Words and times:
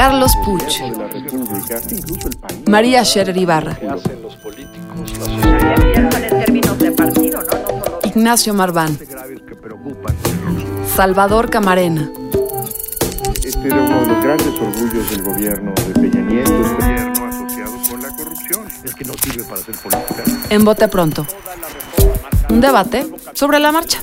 Carlos 0.00 0.32
Puch, 0.42 0.80
María 2.66 3.04
Scherer 3.04 3.36
Ibarra, 3.36 3.76
Ignacio 8.04 8.54
Marván, 8.54 8.98
Salvador 10.96 11.50
Camarena, 11.50 12.10
Este 13.44 13.66
era 13.66 13.82
uno 13.82 14.00
de 14.00 14.06
los 14.06 14.24
grandes 14.24 14.58
orgullos 14.58 15.10
del 15.10 15.22
gobierno 15.22 15.74
de 15.74 15.92
Peña 15.92 16.22
Nieto. 16.22 16.50
Gobierno 16.50 17.26
asociado 17.26 17.72
con 17.90 18.00
la 18.00 18.08
corrupción. 18.16 18.66
Es 18.82 18.94
que 18.94 19.04
no 19.04 19.12
sirve 19.22 19.44
para 19.44 19.60
hacer 19.60 19.74
política. 19.76 20.24
en 20.48 20.64
Bote 20.64 20.88
Pronto. 20.88 21.26
Un 22.48 22.62
debate 22.62 23.06
sobre 23.34 23.60
la 23.60 23.70
marcha. 23.70 23.98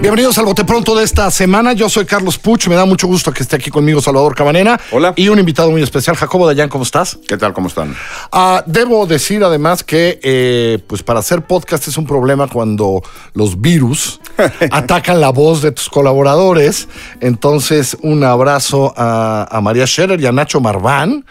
Bienvenidos 0.00 0.36
al 0.38 0.44
Bote 0.44 0.64
Pronto 0.64 0.94
de 0.94 1.02
esta 1.02 1.30
semana. 1.30 1.72
Yo 1.72 1.88
soy 1.88 2.04
Carlos 2.04 2.38
Puch. 2.38 2.68
Me 2.68 2.74
da 2.74 2.84
mucho 2.84 3.06
gusto 3.06 3.32
que 3.32 3.42
esté 3.42 3.56
aquí 3.56 3.70
conmigo 3.70 4.00
Salvador 4.00 4.34
Cabanena. 4.34 4.78
Hola. 4.92 5.14
Y 5.16 5.28
un 5.28 5.38
invitado 5.38 5.70
muy 5.70 5.82
especial, 5.82 6.14
Jacobo 6.16 6.46
Dayan. 6.46 6.68
¿Cómo 6.68 6.84
estás? 6.84 7.18
¿Qué 7.26 7.36
tal? 7.36 7.52
¿Cómo 7.54 7.68
están? 7.68 7.96
Ah, 8.30 8.62
debo 8.66 9.06
decir 9.06 9.42
además 9.42 9.82
que, 9.82 10.20
eh, 10.22 10.78
pues 10.86 11.02
para 11.02 11.20
hacer 11.20 11.42
podcast 11.42 11.88
es 11.88 11.96
un 11.96 12.06
problema 12.06 12.46
cuando 12.46 13.02
los 13.32 13.60
virus 13.60 14.20
atacan 14.70 15.20
la 15.20 15.30
voz 15.30 15.62
de 15.62 15.72
tus 15.72 15.88
colaboradores. 15.88 16.88
Entonces, 17.20 17.96
un 18.02 18.22
abrazo 18.22 18.92
a, 18.96 19.48
a 19.50 19.60
María 19.60 19.86
Scherer 19.86 20.20
y 20.20 20.26
a 20.26 20.32
Nacho 20.32 20.60
Marván, 20.60 21.24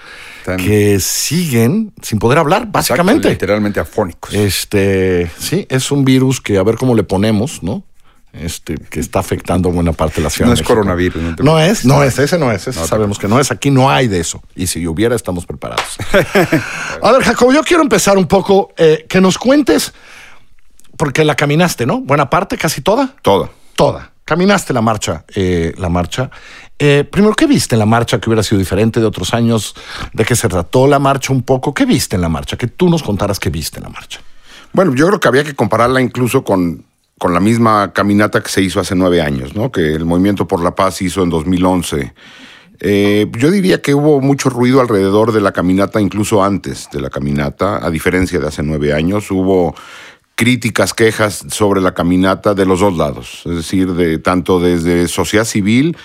que 0.57 0.99
siguen 0.99 1.93
sin 2.01 2.19
poder 2.19 2.39
hablar, 2.39 2.67
básicamente. 2.71 3.27
Exacto, 3.27 3.29
literalmente 3.29 3.79
afónicos. 3.79 4.33
Este, 4.33 5.31
sí, 5.39 5.65
es 5.69 5.91
un 5.91 6.03
virus 6.03 6.41
que 6.41 6.57
a 6.57 6.63
ver 6.63 6.75
cómo 6.75 6.93
le 6.93 7.03
ponemos, 7.03 7.63
¿no? 7.63 7.83
Este, 8.37 8.75
que 8.75 8.99
está 8.99 9.19
afectando 9.19 9.71
buena 9.71 9.93
parte 9.93 10.17
de 10.17 10.23
la 10.23 10.29
ciudad. 10.29 10.47
No 10.47 10.53
es 10.53 10.59
México. 10.59 10.75
coronavirus, 10.75 11.39
no 11.39 11.57
es, 11.59 11.85
no 11.85 12.03
es, 12.03 12.19
ese 12.19 12.37
no 12.37 12.51
es, 12.51 12.67
ese 12.67 12.79
No, 12.79 12.85
sabemos 12.85 13.17
que 13.17 13.29
no 13.29 13.39
es. 13.39 13.49
Aquí 13.49 13.71
no 13.71 13.89
hay 13.89 14.07
de 14.07 14.19
eso. 14.19 14.41
Y 14.55 14.67
si 14.67 14.85
hubiera, 14.87 15.15
estamos 15.15 15.45
preparados. 15.45 15.97
a 17.01 17.11
ver, 17.13 17.23
Jacobo, 17.23 17.53
yo 17.53 17.63
quiero 17.63 17.81
empezar 17.81 18.17
un 18.17 18.27
poco, 18.27 18.73
eh, 18.77 19.05
que 19.07 19.21
nos 19.21 19.37
cuentes, 19.37 19.93
porque 20.97 21.23
la 21.23 21.35
caminaste, 21.35 21.85
¿no? 21.85 22.01
Buena 22.01 22.29
parte, 22.29 22.57
casi 22.57 22.81
toda. 22.81 23.15
Todo. 23.21 23.49
Toda. 23.75 24.11
Caminaste 24.25 24.73
la 24.73 24.81
marcha, 24.81 25.23
eh, 25.33 25.73
la 25.77 25.87
marcha. 25.87 26.29
Eh, 26.77 27.07
primero, 27.09 27.35
¿qué 27.35 27.45
viste 27.45 27.75
en 27.75 27.79
la 27.79 27.85
marcha 27.85 28.19
que 28.19 28.29
hubiera 28.29 28.43
sido 28.43 28.59
diferente 28.59 28.99
de 28.99 29.05
otros 29.05 29.33
años? 29.33 29.75
¿De 30.13 30.25
qué 30.25 30.35
se 30.35 30.49
trató 30.49 30.87
la 30.87 30.99
marcha 30.99 31.31
un 31.31 31.43
poco? 31.43 31.73
¿Qué 31.73 31.85
viste 31.85 32.15
en 32.15 32.21
la 32.21 32.29
marcha? 32.29 32.57
Que 32.57 32.67
tú 32.67 32.89
nos 32.89 33.01
contaras 33.01 33.39
qué 33.39 33.49
viste 33.49 33.77
en 33.77 33.83
la 33.83 33.89
marcha. 33.89 34.19
Bueno, 34.73 34.93
yo 34.93 35.07
creo 35.07 35.19
que 35.21 35.27
había 35.27 35.43
que 35.43 35.55
compararla 35.55 36.01
incluso 36.01 36.43
con, 36.43 36.83
con 37.17 37.33
la 37.33 37.39
misma 37.39 37.93
caminata 37.93 38.41
que 38.41 38.49
se 38.49 38.61
hizo 38.61 38.79
hace 38.79 38.95
nueve 38.95 39.21
años, 39.21 39.55
¿no? 39.55 39.71
Que 39.71 39.93
el 39.93 40.05
Movimiento 40.05 40.47
por 40.47 40.61
la 40.61 40.75
Paz 40.75 41.01
hizo 41.01 41.23
en 41.23 41.29
2011. 41.29 42.13
Eh, 42.81 43.27
yo 43.37 43.51
diría 43.51 43.81
que 43.81 43.93
hubo 43.93 44.19
mucho 44.19 44.49
ruido 44.49 44.81
alrededor 44.81 45.31
de 45.31 45.39
la 45.39 45.53
caminata, 45.53 46.01
incluso 46.01 46.43
antes 46.43 46.89
de 46.91 46.99
la 46.99 47.09
caminata, 47.09 47.85
a 47.85 47.89
diferencia 47.89 48.39
de 48.39 48.47
hace 48.47 48.63
nueve 48.63 48.93
años. 48.93 49.31
Hubo 49.31 49.75
críticas, 50.35 50.93
quejas 50.93 51.45
sobre 51.49 51.79
la 51.79 51.93
caminata 51.93 52.53
de 52.53 52.65
los 52.65 52.81
dos 52.81 52.97
lados, 52.97 53.43
es 53.45 53.55
decir, 53.55 53.93
de 53.93 54.17
tanto 54.17 54.59
desde 54.59 55.07
sociedad 55.07 55.45
civil 55.45 55.95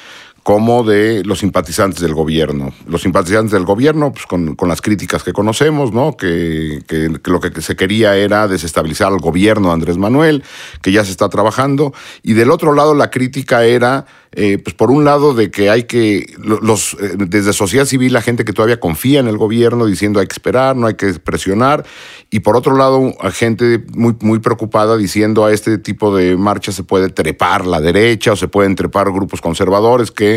como 0.42 0.84
de 0.84 1.22
los 1.24 1.40
simpatizantes 1.40 2.00
del 2.00 2.14
gobierno. 2.14 2.72
Los 2.86 3.02
simpatizantes 3.02 3.52
del 3.52 3.64
gobierno, 3.64 4.12
pues 4.12 4.26
con, 4.26 4.56
con 4.56 4.68
las 4.68 4.80
críticas 4.80 5.22
que 5.22 5.32
conocemos, 5.32 5.92
¿no? 5.92 6.16
Que, 6.16 6.80
que- 6.88 7.10
lo 7.24 7.40
que 7.40 7.60
se 7.60 7.76
quería 7.76 8.16
era 8.16 8.48
desestabilizar 8.48 9.08
al 9.12 9.18
gobierno 9.18 9.68
de 9.68 9.74
Andrés 9.74 9.98
Manuel, 9.98 10.42
que 10.82 10.92
ya 10.92 11.04
se 11.04 11.10
está 11.10 11.28
trabajando. 11.28 11.92
Y 12.22 12.32
del 12.32 12.50
otro 12.50 12.72
lado, 12.74 12.94
la 12.94 13.10
crítica 13.10 13.64
era, 13.64 14.06
eh, 14.32 14.56
pues 14.58 14.74
por 14.74 14.90
un 14.90 15.04
lado, 15.04 15.34
de 15.34 15.50
que 15.50 15.68
hay 15.68 15.84
que, 15.84 16.32
lo- 16.38 16.60
los, 16.60 16.94
eh, 16.94 17.16
desde 17.18 17.52
sociedad 17.52 17.84
civil, 17.84 18.12
la 18.12 18.22
gente 18.22 18.44
que 18.46 18.52
todavía 18.54 18.80
confía 18.80 19.20
en 19.20 19.28
el 19.28 19.36
gobierno, 19.36 19.84
diciendo 19.86 20.20
hay 20.20 20.26
que 20.26 20.34
esperar, 20.34 20.74
no 20.74 20.86
hay 20.86 20.94
que 20.94 21.12
presionar. 21.14 21.84
Y 22.30 22.40
por 22.40 22.56
otro 22.56 22.76
lado, 22.76 23.12
gente 23.32 23.84
muy, 23.94 24.16
muy 24.20 24.38
preocupada 24.38 24.96
diciendo 24.96 25.44
a 25.44 25.52
este 25.52 25.76
tipo 25.78 26.16
de 26.16 26.36
marchas 26.36 26.76
se 26.76 26.82
puede 26.84 27.10
trepar 27.10 27.66
la 27.66 27.80
derecha 27.80 28.32
o 28.32 28.36
se 28.36 28.48
pueden 28.48 28.74
trepar 28.74 29.10
grupos 29.12 29.40
conservadores 29.40 30.10
que 30.10 30.29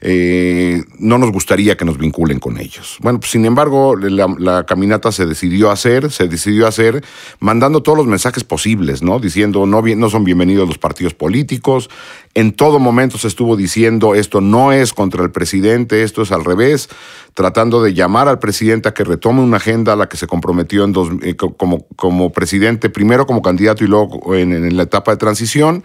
eh, 0.00 0.82
no 0.98 1.18
nos 1.18 1.30
gustaría 1.30 1.76
que 1.76 1.84
nos 1.84 1.98
vinculen 1.98 2.40
con 2.40 2.58
ellos. 2.58 2.98
Bueno, 3.00 3.20
pues 3.20 3.30
sin 3.30 3.44
embargo, 3.44 3.96
la, 3.96 4.64
caminata 4.66 5.12
se 5.12 5.26
decidió 5.26 5.70
hacer, 5.70 6.10
se 6.10 6.26
decidió 6.28 6.66
hacer 6.66 7.04
mandando 7.38 7.82
todos 7.82 7.98
los 7.98 8.06
mensajes 8.06 8.44
posibles, 8.44 9.02
¿no? 9.02 9.18
Diciendo 9.20 9.64
no 9.66 10.10
son 10.10 10.24
bienvenidos 10.24 10.66
los 10.66 10.78
partidos 10.78 11.14
políticos. 11.14 11.88
En 12.34 12.52
todo 12.52 12.78
momento 12.78 13.18
se 13.18 13.28
estuvo 13.28 13.56
diciendo 13.56 14.14
esto 14.14 14.40
no 14.40 14.72
es 14.72 14.94
contra 14.94 15.22
el 15.22 15.30
presidente, 15.30 16.02
esto 16.02 16.22
es 16.22 16.32
al 16.32 16.44
revés, 16.46 16.88
tratando 17.34 17.82
de 17.82 17.92
llamar 17.92 18.26
al 18.26 18.38
presidente 18.38 18.88
a 18.88 18.94
que 18.94 19.04
retome 19.04 19.42
una 19.42 19.58
agenda 19.58 19.92
a 19.92 19.96
la 19.96 20.08
que 20.08 20.16
se 20.16 20.26
comprometió 20.26 20.84
en 20.84 20.92
dos- 20.92 21.10
eh, 21.22 21.36
co- 21.36 21.52
como, 21.54 21.86
como 21.96 22.30
presidente, 22.32 22.88
primero 22.88 23.26
como 23.26 23.42
candidato 23.42 23.84
y 23.84 23.86
luego 23.86 24.34
en, 24.34 24.52
en 24.52 24.76
la 24.78 24.84
etapa 24.84 25.10
de 25.10 25.18
transición. 25.18 25.84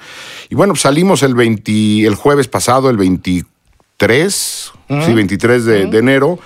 Y 0.50 0.56
bueno, 0.56 0.72
pues 0.74 0.84
salimos 0.84 1.22
el 1.22 1.36
20, 1.36 2.06
el 2.08 2.16
jueves 2.16 2.48
pasado, 2.48 2.90
el 2.90 2.96
23, 2.96 4.72
sí, 5.06 5.14
23 5.14 5.66
de, 5.66 5.86
de 5.88 5.98
enero, 5.98 6.40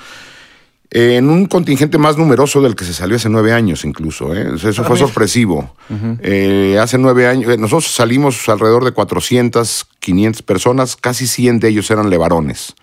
eh, 0.93 1.15
en 1.15 1.29
un 1.29 1.45
contingente 1.45 1.97
más 1.97 2.17
numeroso 2.17 2.61
del 2.61 2.75
que 2.75 2.83
se 2.83 2.93
salió 2.93 3.15
hace 3.15 3.29
nueve 3.29 3.53
años 3.53 3.85
incluso. 3.85 4.35
¿eh? 4.35 4.55
Eso 4.55 4.83
fue 4.83 4.97
sorpresivo. 4.97 5.73
Eh, 6.21 6.77
hace 6.81 6.97
nueve 6.97 7.27
años, 7.27 7.49
eh, 7.49 7.57
nosotros 7.57 7.93
salimos 7.93 8.49
alrededor 8.49 8.83
de 8.83 8.91
400, 8.91 9.87
500 9.99 10.41
personas, 10.41 10.97
casi 10.97 11.27
100 11.27 11.61
de 11.61 11.69
ellos 11.69 11.89
eran 11.91 12.09
levarones. 12.09 12.75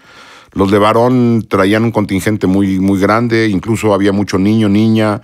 Los 0.52 0.70
levarón 0.70 1.46
traían 1.46 1.84
un 1.84 1.90
contingente 1.90 2.46
muy, 2.46 2.80
muy 2.80 2.98
grande, 2.98 3.48
incluso 3.48 3.92
había 3.92 4.12
mucho 4.12 4.38
niño, 4.38 4.70
niña, 4.70 5.20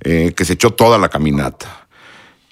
que 0.00 0.44
se 0.44 0.54
echó 0.54 0.72
toda 0.72 0.98
la 0.98 1.08
caminata. 1.08 1.86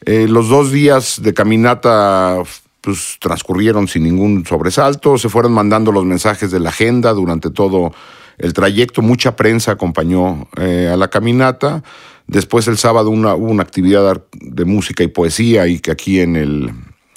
Los 0.06 0.48
dos 0.48 0.70
días 0.70 1.20
de 1.20 1.34
caminata 1.34 2.40
pues, 2.80 3.16
transcurrieron 3.18 3.88
sin 3.88 4.04
ningún 4.04 4.46
sobresalto, 4.46 5.18
se 5.18 5.28
fueron 5.28 5.52
mandando 5.52 5.90
los 5.90 6.04
mensajes 6.04 6.52
de 6.52 6.60
la 6.60 6.70
agenda 6.70 7.12
durante 7.12 7.50
todo 7.50 7.92
el 8.38 8.52
trayecto, 8.52 9.02
mucha 9.02 9.36
prensa 9.36 9.72
acompañó 9.72 10.48
eh, 10.60 10.90
a 10.92 10.96
la 10.96 11.08
caminata. 11.08 11.82
Después 12.26 12.68
el 12.68 12.78
sábado 12.78 13.10
una- 13.10 13.34
hubo 13.34 13.50
una 13.50 13.62
actividad 13.62 14.22
de 14.32 14.64
música 14.64 15.02
y 15.02 15.08
poesía 15.08 15.66
y 15.66 15.80
que 15.80 15.90
aquí 15.90 16.20
en, 16.20 16.36
el, 16.36 16.70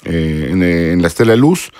eh, 0.04 0.48
en, 0.50 0.62
eh, 0.62 0.92
en 0.92 1.00
la 1.02 1.08
Estela 1.08 1.32
de 1.32 1.38
Luz. 1.38 1.70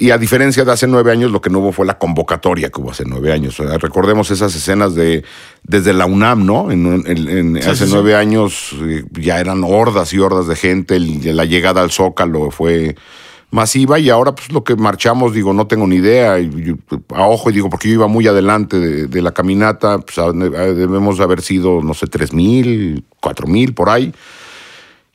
Y 0.00 0.10
a 0.12 0.18
diferencia 0.18 0.64
de 0.64 0.70
hace 0.70 0.86
nueve 0.86 1.10
años, 1.10 1.32
lo 1.32 1.40
que 1.40 1.50
no 1.50 1.58
hubo 1.58 1.72
fue 1.72 1.84
la 1.84 1.98
convocatoria 1.98 2.70
que 2.70 2.80
hubo 2.80 2.92
hace 2.92 3.02
nueve 3.04 3.32
años. 3.32 3.58
Recordemos 3.58 4.30
esas 4.30 4.54
escenas 4.54 4.94
de 4.94 5.24
desde 5.64 5.92
la 5.92 6.06
UNAM, 6.06 6.46
¿no? 6.46 6.70
En, 6.70 7.56
hace 7.56 7.74
sí, 7.74 7.84
sí. 7.86 7.90
nueve 7.92 8.14
años 8.14 8.76
ya 9.10 9.40
eran 9.40 9.64
hordas 9.64 10.12
y 10.12 10.20
hordas 10.20 10.46
de 10.46 10.54
gente. 10.54 11.00
la 11.00 11.44
llegada 11.46 11.82
al 11.82 11.90
Zócalo 11.90 12.52
fue 12.52 12.94
masiva 13.50 13.98
y 13.98 14.10
ahora 14.10 14.34
pues 14.34 14.52
lo 14.52 14.64
que 14.64 14.76
marchamos, 14.76 15.32
digo, 15.32 15.52
no 15.52 15.66
tengo 15.66 15.86
ni 15.86 15.96
idea. 15.96 16.38
y 16.38 16.76
a 17.14 17.26
ojo, 17.26 17.50
y 17.50 17.52
digo, 17.54 17.70
porque 17.70 17.88
yo 17.88 17.94
iba 17.94 18.06
muy 18.06 18.26
adelante 18.26 18.78
de, 18.78 19.06
de 19.06 19.22
la 19.22 19.32
caminata, 19.32 19.98
pues 19.98 20.16
debemos 20.16 21.20
haber 21.20 21.40
sido, 21.42 21.82
no 21.82 21.94
sé, 21.94 22.06
tres 22.06 22.32
mil, 22.32 23.04
cuatro 23.20 23.46
mil, 23.46 23.74
por 23.74 23.88
ahí. 23.88 24.12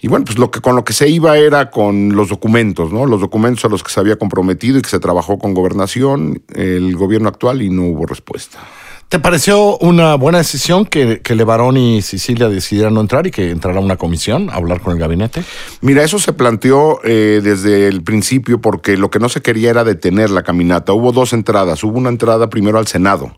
Y 0.03 0.09
bueno, 0.09 0.25
pues 0.25 0.37
lo 0.37 0.51
que, 0.51 0.59
con 0.59 0.75
lo 0.75 0.83
que 0.83 0.91
se 0.91 1.07
iba 1.07 1.37
era 1.37 1.71
con 1.71 2.13
los 2.13 2.27
documentos, 2.27 2.91
¿no? 2.91 3.05
Los 3.05 3.21
documentos 3.21 3.63
a 3.63 3.69
los 3.69 3.83
que 3.83 3.89
se 3.89 4.01
había 4.01 4.17
comprometido 4.17 4.77
y 4.77 4.81
que 4.81 4.89
se 4.89 4.99
trabajó 4.99 5.37
con 5.37 5.53
gobernación, 5.53 6.43
el 6.53 6.97
gobierno 6.97 7.29
actual, 7.29 7.61
y 7.61 7.69
no 7.69 7.83
hubo 7.83 8.05
respuesta. 8.05 8.59
¿Te 9.13 9.19
pareció 9.19 9.77
una 9.77 10.15
buena 10.15 10.39
decisión 10.39 10.87
que, 10.87 11.21
que 11.21 11.35
Levarón 11.35 11.77
y 11.77 12.01
Sicilia 12.01 12.49
decidieran 12.49 12.95
no 12.95 13.01
entrar 13.01 13.27
y 13.27 13.29
que 13.29 13.51
entrara 13.51 13.79
una 13.79 13.95
comisión 13.95 14.49
a 14.49 14.55
hablar 14.55 14.81
con 14.81 14.93
el 14.93 14.97
gabinete? 14.97 15.43
Mira, 15.81 16.03
eso 16.03 16.17
se 16.17 16.33
planteó 16.33 16.99
eh, 17.03 17.39
desde 17.43 17.87
el 17.89 18.01
principio 18.01 18.59
porque 18.59 18.97
lo 18.97 19.11
que 19.11 19.19
no 19.19 19.29
se 19.29 19.43
quería 19.43 19.69
era 19.69 19.83
detener 19.83 20.31
la 20.31 20.41
caminata. 20.41 20.93
Hubo 20.93 21.11
dos 21.11 21.31
entradas. 21.33 21.83
Hubo 21.83 21.99
una 21.99 22.09
entrada 22.09 22.49
primero 22.49 22.79
al 22.79 22.87
Senado, 22.87 23.37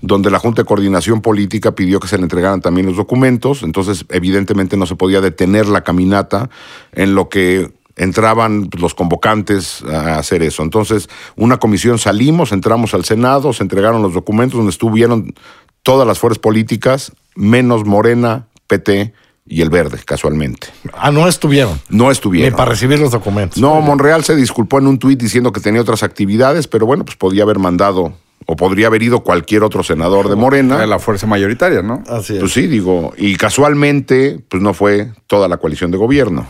donde 0.00 0.32
la 0.32 0.40
Junta 0.40 0.62
de 0.62 0.66
Coordinación 0.66 1.20
Política 1.20 1.76
pidió 1.76 2.00
que 2.00 2.08
se 2.08 2.16
le 2.16 2.24
entregaran 2.24 2.60
también 2.60 2.88
los 2.88 2.96
documentos. 2.96 3.62
Entonces, 3.62 4.06
evidentemente 4.08 4.76
no 4.76 4.84
se 4.84 4.96
podía 4.96 5.20
detener 5.20 5.68
la 5.68 5.84
caminata 5.84 6.50
en 6.90 7.14
lo 7.14 7.28
que 7.28 7.70
entraban 7.96 8.68
los 8.78 8.94
convocantes 8.94 9.82
a 9.82 10.18
hacer 10.18 10.42
eso. 10.42 10.62
Entonces, 10.62 11.08
una 11.36 11.58
comisión 11.58 11.98
salimos, 11.98 12.52
entramos 12.52 12.94
al 12.94 13.04
Senado, 13.04 13.52
se 13.52 13.62
entregaron 13.62 14.02
los 14.02 14.14
documentos 14.14 14.56
donde 14.56 14.70
estuvieron 14.70 15.34
todas 15.82 16.06
las 16.06 16.18
fuerzas 16.18 16.38
políticas, 16.38 17.12
menos 17.34 17.84
Morena, 17.84 18.46
PT 18.66 19.12
y 19.46 19.60
el 19.60 19.70
Verde, 19.70 19.98
casualmente. 20.04 20.68
Ah, 20.94 21.10
no 21.10 21.28
estuvieron. 21.28 21.78
No 21.90 22.06
Ni 22.06 22.10
estuvieron. 22.12 22.56
para 22.56 22.70
recibir 22.70 22.98
los 22.98 23.10
documentos. 23.10 23.58
No, 23.58 23.80
Monreal 23.80 24.24
se 24.24 24.34
disculpó 24.34 24.78
en 24.78 24.86
un 24.86 24.98
tuit 24.98 25.20
diciendo 25.20 25.52
que 25.52 25.60
tenía 25.60 25.82
otras 25.82 26.02
actividades, 26.02 26.66
pero 26.66 26.86
bueno, 26.86 27.04
pues 27.04 27.16
podía 27.16 27.42
haber 27.42 27.58
mandado 27.58 28.14
o 28.46 28.56
podría 28.56 28.88
haber 28.88 29.02
ido 29.02 29.20
cualquier 29.20 29.62
otro 29.62 29.82
senador 29.82 30.28
de 30.28 30.36
Morena. 30.36 30.76
Era 30.76 30.86
la 30.86 30.98
fuerza 30.98 31.26
mayoritaria, 31.26 31.82
¿no? 31.82 32.02
Así 32.08 32.34
es. 32.34 32.40
Pues 32.40 32.52
sí, 32.52 32.66
digo, 32.66 33.12
y 33.16 33.36
casualmente, 33.36 34.40
pues 34.48 34.62
no 34.62 34.74
fue 34.74 35.12
toda 35.26 35.46
la 35.48 35.58
coalición 35.58 35.90
de 35.90 35.98
gobierno. 35.98 36.46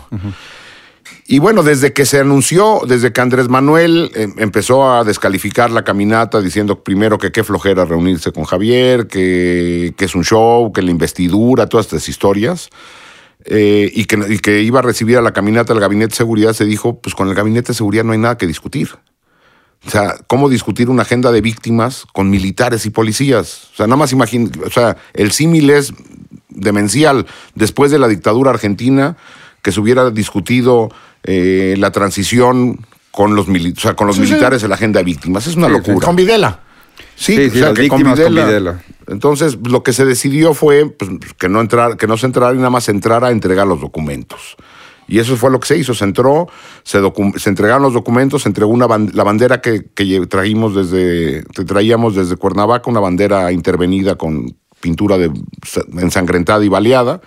Y 1.26 1.38
bueno, 1.38 1.62
desde 1.62 1.94
que 1.94 2.04
se 2.04 2.20
anunció, 2.20 2.80
desde 2.86 3.12
que 3.12 3.20
Andrés 3.20 3.48
Manuel 3.48 4.10
eh, 4.14 4.28
empezó 4.36 4.92
a 4.92 5.04
descalificar 5.04 5.70
la 5.70 5.82
caminata 5.82 6.42
diciendo 6.42 6.84
primero 6.84 7.16
que 7.16 7.32
qué 7.32 7.42
flojera 7.42 7.86
reunirse 7.86 8.30
con 8.30 8.44
Javier, 8.44 9.06
que, 9.06 9.94
que 9.96 10.04
es 10.04 10.14
un 10.14 10.22
show, 10.24 10.70
que 10.72 10.82
la 10.82 10.90
investidura, 10.90 11.66
todas 11.66 11.86
estas 11.86 12.08
historias, 12.10 12.68
eh, 13.46 13.90
y, 13.92 14.06
que, 14.06 14.62
iba 14.62 14.78
a 14.78 14.82
recibir 14.82 15.18
a 15.18 15.22
la 15.22 15.32
caminata 15.32 15.74
del 15.74 15.80
Gabinete 15.80 16.10
de 16.10 16.16
Seguridad, 16.16 16.52
se 16.54 16.64
dijo, 16.64 17.00
pues 17.00 17.14
con 17.14 17.28
el 17.28 17.34
Gabinete 17.34 17.68
de 17.68 17.74
Seguridad 17.74 18.04
no 18.04 18.12
hay 18.12 18.18
nada 18.18 18.38
que 18.38 18.46
discutir. 18.46 18.90
O 19.86 19.90
sea, 19.90 20.16
¿cómo 20.26 20.48
discutir 20.48 20.88
una 20.88 21.02
agenda 21.02 21.30
de 21.30 21.42
víctimas 21.42 22.06
con 22.14 22.30
militares 22.30 22.86
y 22.86 22.90
policías? 22.90 23.68
O 23.72 23.76
sea, 23.76 23.86
nada 23.86 23.96
más 23.96 24.12
imagina, 24.12 24.50
o 24.64 24.70
sea, 24.70 24.96
el 25.12 25.32
símil 25.32 25.68
es 25.68 25.92
demencial. 26.48 27.26
Después 27.54 27.90
de 27.90 27.98
la 27.98 28.08
dictadura 28.08 28.50
argentina, 28.50 29.18
que 29.64 29.72
se 29.72 29.80
hubiera 29.80 30.10
discutido 30.10 30.90
eh, 31.24 31.74
la 31.78 31.90
transición 31.90 32.86
con 33.10 33.34
los, 33.34 33.48
mili- 33.48 33.74
o 33.76 33.80
sea, 33.80 33.94
con 33.96 34.06
los 34.06 34.18
militares 34.18 34.62
en 34.62 34.68
la 34.68 34.74
agenda 34.76 34.98
de 35.00 35.04
víctimas. 35.04 35.46
Es 35.46 35.56
una 35.56 35.68
Sí, 35.68 35.72
sí, 35.72 35.78
locura. 35.78 36.06
Con 36.06 36.16
Videla. 36.16 36.60
Sí, 37.16 37.34
Sí, 37.36 37.46
o 37.46 37.50
sí, 37.50 37.58
sea, 37.60 37.72
que 37.74 37.88
con 37.88 38.02
Videla. 38.04 38.82
Entonces, 39.08 39.56
lo 39.66 39.82
que 39.82 39.92
se 39.92 40.04
decidió 40.04 40.52
fue 40.52 40.86
pues, 40.90 41.10
que 41.38 41.48
no 41.48 41.60
entrar, 41.60 41.96
que 41.96 42.06
no 42.06 42.16
se 42.16 42.26
entrara 42.26 42.52
y 42.54 42.58
nada 42.58 42.70
más 42.70 42.88
entrara 42.88 43.28
a 43.28 43.30
entregar 43.30 43.66
los 43.66 43.80
documentos. 43.80 44.56
Y 45.08 45.18
eso 45.18 45.36
fue 45.36 45.50
lo 45.50 45.60
que 45.60 45.66
se 45.68 45.76
hizo. 45.78 45.94
Se 45.94 46.04
entró, 46.04 46.48
se, 46.82 46.98
entregaron 47.48 47.82
los 47.82 47.92
documentos, 47.94 48.42
se 48.42 48.48
entregó 48.50 48.70
una 48.70 48.86
ban- 48.86 49.12
la 49.12 49.22
bandera 49.24 49.60
que, 49.60 49.86
que 49.94 50.26
traímos 50.26 50.74
desde, 50.74 51.44
que 51.54 51.64
traíamos 51.64 52.14
desde 52.14 52.36
Cuernavaca, 52.36 52.90
una 52.90 53.00
bandera 53.00 53.50
intervenida 53.52 54.16
con 54.16 54.56
pintura 54.80 55.16
de, 55.18 55.30
ensangrentada 55.98 56.64
y 56.64 56.68
baleada. 56.68 57.20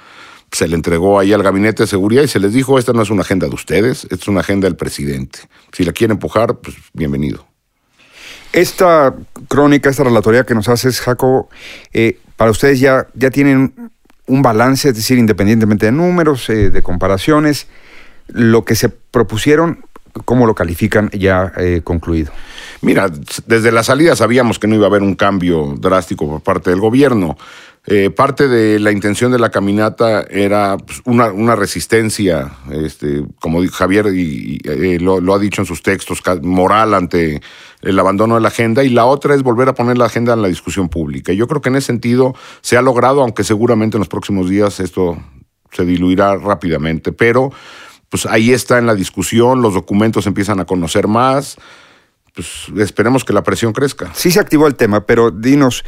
Se 0.52 0.68
le 0.68 0.76
entregó 0.76 1.20
ahí 1.20 1.34
al 1.34 1.44
gabinete 1.44 1.84
de 1.84 1.88
seguridad 1.88 2.24
y 2.24 2.28
se 2.28 2.40
les 2.40 2.54
dijo, 2.54 2.80
esta 2.80 2.94
no 2.94 3.02
es 3.02 3.10
una 3.10 3.22
agenda 3.22 3.48
de 3.48 3.54
ustedes, 3.54 4.04
esta 4.06 4.16
es 4.16 4.28
una 4.28 4.40
agenda 4.40 4.68
del 4.68 4.76
presidente. 4.76 5.40
Si 5.72 5.84
la 5.84 5.92
quieren 5.92 6.16
empujar, 6.16 6.58
pues 6.58 6.76
bienvenido. 6.94 7.46
Esta 8.54 9.14
crónica, 9.48 9.90
esta 9.90 10.04
relatoría 10.04 10.46
que 10.46 10.56
nos 10.56 10.70
haces, 10.70 11.02
Jaco, 11.02 11.50
eh, 11.94 12.20
para 12.38 12.52
ustedes 12.52 12.80
ya, 12.80 13.08
ya 13.14 13.30
tienen 13.30 13.92
un 14.26 14.42
balance, 14.42 14.90
es 14.90 14.96
decir, 14.96 15.18
independientemente 15.18 15.88
de 15.88 15.92
números, 15.92 16.50
eh, 16.50 16.70
de 16.70 16.82
comparaciones, 16.82 17.68
lo 18.28 18.66
que 18.66 18.76
se 18.76 18.90
propusieron, 18.90 19.86
¿cómo 20.26 20.46
lo 20.46 20.56
califican 20.56 21.10
ya 21.12 21.52
eh, 21.58 21.82
concluido? 21.84 22.32
Mira, 22.82 23.10
desde 23.46 23.72
la 23.72 23.84
salida 23.84 24.16
sabíamos 24.16 24.60
que 24.60 24.68
no 24.68 24.76
iba 24.76 24.86
a 24.86 24.90
haber 24.90 25.02
un 25.02 25.16
cambio 25.16 25.76
drástico 25.78 26.28
por 26.28 26.42
parte 26.42 26.70
del 26.70 26.80
gobierno. 26.80 27.38
Eh, 27.90 28.10
parte 28.10 28.50
de 28.50 28.80
la 28.80 28.92
intención 28.92 29.32
de 29.32 29.40
la 29.40 29.50
caminata 29.50 30.26
era 30.30 30.76
pues, 30.76 31.02
una, 31.06 31.56
resistencia, 31.56 32.52
este, 32.70 33.24
como 33.40 33.66
Javier 33.66 34.08
y, 34.14 34.60
eh, 34.66 34.98
lo, 35.00 35.22
lo 35.22 35.34
ha 35.34 35.40
dicho 35.40 35.62
en 35.62 35.66
sus 35.66 35.82
textos, 35.82 36.22
moral 36.42 36.94
ante 36.94 37.42
el 37.82 37.98
abandono 37.98 38.36
de 38.36 38.42
la 38.42 38.50
agenda, 38.50 38.84
y 38.84 38.90
la 38.90 39.06
otra 39.06 39.36
es 39.36 39.42
volver 39.42 39.70
a 39.70 39.74
poner 39.74 39.98
la 39.98 40.06
agenda 40.06 40.34
en 40.34 40.42
la 40.42 40.50
discusión 40.50 40.90
pública. 40.90 41.32
Y 41.32 41.38
yo 41.38 41.48
creo 41.48 41.62
que 41.62 41.70
en 41.70 41.78
ese 41.78 41.88
sentido 41.88 42.36
se 42.60 42.76
ha 42.76 42.82
logrado, 42.82 43.22
aunque 43.22 43.46
seguramente 43.46 43.96
en 43.96 44.00
los 44.00 44.10
próximos 44.10 44.50
días 44.50 44.82
esto 44.82 45.18
se 45.72 45.86
diluirá 45.86 46.36
rápidamente, 46.36 47.14
pero 47.14 47.54
pues 48.10 48.26
ahí 48.26 48.52
está 48.52 48.80
en 48.80 48.86
la 48.86 48.96
discusión, 48.96 49.62
los 49.62 49.74
documentos 49.74 50.28
empiezan 50.28 50.60
a 50.60 50.66
conocer 50.66 51.08
más, 51.08 51.56
pues 52.34 52.66
esperemos 52.78 53.24
que 53.24 53.34
la 53.34 53.44
presión 53.44 53.72
crezca. 53.72 54.12
Sí 54.14 54.30
se 54.30 54.42
activó 54.42 54.68
el 54.68 54.76
tema, 54.76 55.06
pero 55.06 55.32
dinos, 55.32 55.84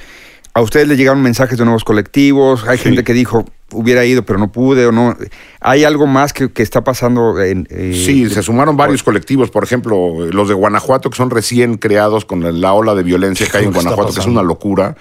¿a 0.59 0.61
ustedes 0.61 0.87
les 0.87 0.97
llegaron 0.97 1.21
mensajes 1.21 1.57
de 1.57 1.63
nuevos 1.63 1.83
colectivos? 1.85 2.65
Hay 2.67 2.77
Sí. 2.77 2.83
gente 2.85 3.03
que 3.05 3.13
dijo, 3.13 3.45
hubiera 3.71 4.03
ido, 4.05 4.23
pero 4.23 4.37
no 4.39 4.51
pude 4.51 4.85
o 4.85 4.91
no. 4.91 5.15
¿Hay 5.61 5.83
algo 5.83 6.07
más 6.07 6.31
que, 6.31 6.51
que 6.51 6.63
está 6.63 6.83
pasando? 6.83 7.41
En, 7.41 7.67
eh, 7.69 7.93
Sí, 7.93 8.29
se 8.29 8.41
sumaron 8.41 8.77
varios 8.77 9.03
colectivos, 9.03 9.49
por 9.49 9.63
ejemplo, 9.63 10.25
los 10.31 10.47
de 10.47 10.53
Guanajuato, 10.53 11.09
que 11.09 11.17
son 11.17 11.29
recién 11.29 11.77
creados 11.77 12.23
con 12.23 12.41
la, 12.41 12.51
la 12.51 12.73
ola 12.73 12.95
de 12.95 13.03
violencia 13.03 13.45
que 13.47 13.57
hay 13.57 13.65
en 13.65 13.71
¿Qué 13.71 13.79
está 13.79 13.89
Guanajuato, 13.89 14.13
que 14.13 14.21
es 14.21 14.25
una 14.25 14.43
locura. 14.43 14.95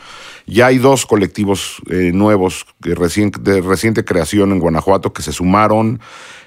Ya 0.48 0.66
hay 0.66 0.78
dos 0.78 1.04
colectivos 1.04 1.76
eh, 1.90 2.10
nuevos 2.12 2.66
de 2.78 2.94
reciente 2.94 4.04
creación 4.04 4.50
en 4.50 4.58
Guanajuato 4.58 5.12
que 5.12 5.22
se 5.22 5.32
sumaron. 5.32 6.00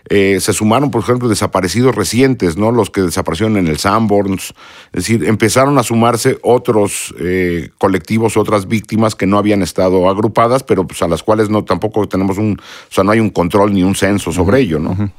Eh, 0.10 0.40
se 0.40 0.54
sumaron, 0.54 0.90
por 0.90 1.04
ejemplo, 1.04 1.30
desaparecidos 1.30 1.96
recientes, 1.96 2.58
¿no? 2.58 2.72
Los 2.72 2.90
que 2.90 3.02
desaparecieron 3.02 3.58
en 3.58 3.68
el 3.68 3.78
Sanborns. 3.78 4.56
Es 4.94 5.04
decir, 5.04 5.24
empezaron 5.26 5.78
a 5.78 5.84
sumarse 5.84 6.40
otros 6.42 7.14
eh, 7.20 7.70
colectivos, 7.78 8.36
otras 8.38 8.68
víctimas 8.68 9.14
que 9.14 9.28
no 9.28 9.38
habían 9.38 9.62
estado 9.62 10.10
agrupadas, 10.10 10.64
pero 10.64 10.88
pues 10.88 11.04
a 11.04 11.08
las 11.08 11.22
cuales 11.22 11.50
no 11.50 11.64
tampoco 11.64 12.08
tenemos 12.08 12.40
un, 12.40 12.60
o 12.60 12.94
sea, 12.94 13.04
no 13.04 13.12
hay 13.12 13.20
un 13.20 13.30
control 13.30 13.74
ni 13.74 13.84
un 13.84 13.96
sobre 14.20 14.60
ello, 14.60 14.80
¿no? 14.80 15.12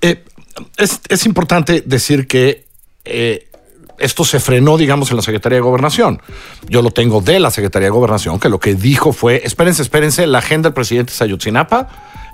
Eh, 0.00 0.24
es, 0.76 1.00
es 1.08 1.26
importante 1.26 1.82
decir 1.84 2.26
que 2.26 2.64
eh, 3.04 3.48
esto 3.98 4.24
se 4.24 4.40
frenó, 4.40 4.76
digamos, 4.76 5.10
en 5.10 5.16
la 5.16 5.22
Secretaría 5.22 5.56
de 5.56 5.62
Gobernación. 5.62 6.20
Yo 6.68 6.82
lo 6.82 6.90
tengo 6.90 7.20
de 7.20 7.40
la 7.40 7.50
Secretaría 7.50 7.86
de 7.86 7.90
Gobernación, 7.90 8.38
que 8.38 8.48
lo 8.48 8.58
que 8.58 8.74
dijo 8.74 9.12
fue, 9.12 9.42
espérense, 9.44 9.82
espérense, 9.82 10.26
la 10.26 10.38
agenda 10.38 10.68
del 10.68 10.74
presidente 10.74 11.12
es 11.12 11.22
Ayotzinapa 11.22 11.88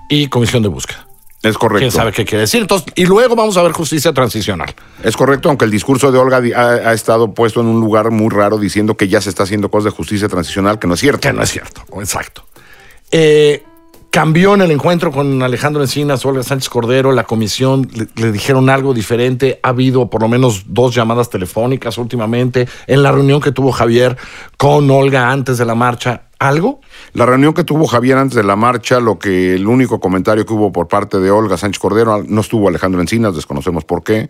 y 0.09 0.29
comisión 0.29 0.63
de 0.63 0.69
búsqueda. 0.69 1.07
Es 1.43 1.57
correcto. 1.57 1.79
¿Quién 1.81 1.91
sabe 1.91 2.13
qué 2.13 2.27
quiere 2.27 2.43
decir? 2.43 2.61
Entonces, 2.61 2.93
y 2.95 3.07
luego 3.07 3.35
vamos 3.35 3.57
a 3.57 3.63
ver 3.63 3.73
justicia 3.73 4.13
transicional. 4.13 4.75
Es 5.03 5.17
correcto, 5.17 5.49
aunque 5.49 5.65
el 5.65 5.71
discurso 5.71 6.13
de 6.13 6.19
Olga 6.19 6.43
ha, 6.55 6.91
ha 6.91 6.93
estado 6.93 7.33
puesto 7.33 7.63
en 7.63 7.67
un 7.67 7.81
lugar 7.81 8.11
muy 8.11 8.29
raro 8.29 8.59
diciendo 8.59 8.95
que 8.95 9.09
ya 9.09 9.23
se 9.23 9.31
está 9.31 9.45
haciendo 9.45 9.71
cosas 9.71 9.85
de 9.85 9.91
justicia 9.93 10.29
transicional, 10.29 10.79
que 10.79 10.87
no 10.87 10.95
es 10.95 11.01
cierto. 11.01 11.21
Que 11.21 11.33
no 11.33 11.43
es 11.43 11.51
cierto, 11.51 11.83
exacto. 11.99 12.45
Eh, 13.11 13.65
cambió 14.11 14.55
en 14.55 14.63
el 14.63 14.71
encuentro 14.71 15.13
con 15.13 15.43
Alejandro 15.43 15.83
Encinas, 15.83 16.25
Olga 16.27 16.43
Sánchez 16.43 16.69
Cordero, 16.69 17.13
la 17.13 17.25
comisión, 17.25 17.89
le, 17.95 18.09
le 18.17 18.33
dijeron 18.33 18.69
algo 18.69 18.93
diferente. 18.95 19.61
Ha 19.63 19.69
habido 19.71 20.11
por 20.11 20.23
lo 20.23 20.29
menos 20.29 20.65
dos 20.67 20.95
llamadas 20.95 21.31
telefónicas 21.31 21.97
últimamente. 21.99 22.69
En 22.87 23.03
la 23.03 23.13
reunión 23.13 23.41
que 23.41 23.53
tuvo 23.53 23.73
Javier 23.73 24.17
con 24.57 24.91
Olga 24.91 25.31
antes 25.31 25.59
de 25.59 25.65
la 25.65 25.75
marcha, 25.75 26.23
¿algo? 26.39 26.81
La 27.13 27.25
reunión 27.27 27.55
que 27.55 27.65
tuvo 27.65 27.87
Javier 27.87 28.19
antes 28.19 28.35
de 28.37 28.43
la 28.43 28.57
marcha, 28.57 28.99
lo 29.01 29.19
que 29.19 29.55
el 29.55 29.67
único 29.67 30.01
comentario 30.01 30.45
que 30.45 30.53
hubo 30.55 30.73
por 30.73 30.89
parte 30.89 31.19
de 31.21 31.31
Olga 31.31 31.57
Sánchez 31.57 31.79
Cordero, 31.79 32.25
no 32.27 32.41
estuvo 32.41 32.69
Alejandro 32.69 33.01
Encinas, 33.01 33.35
desconocemos 33.37 33.85
por 33.85 34.03
qué, 34.03 34.29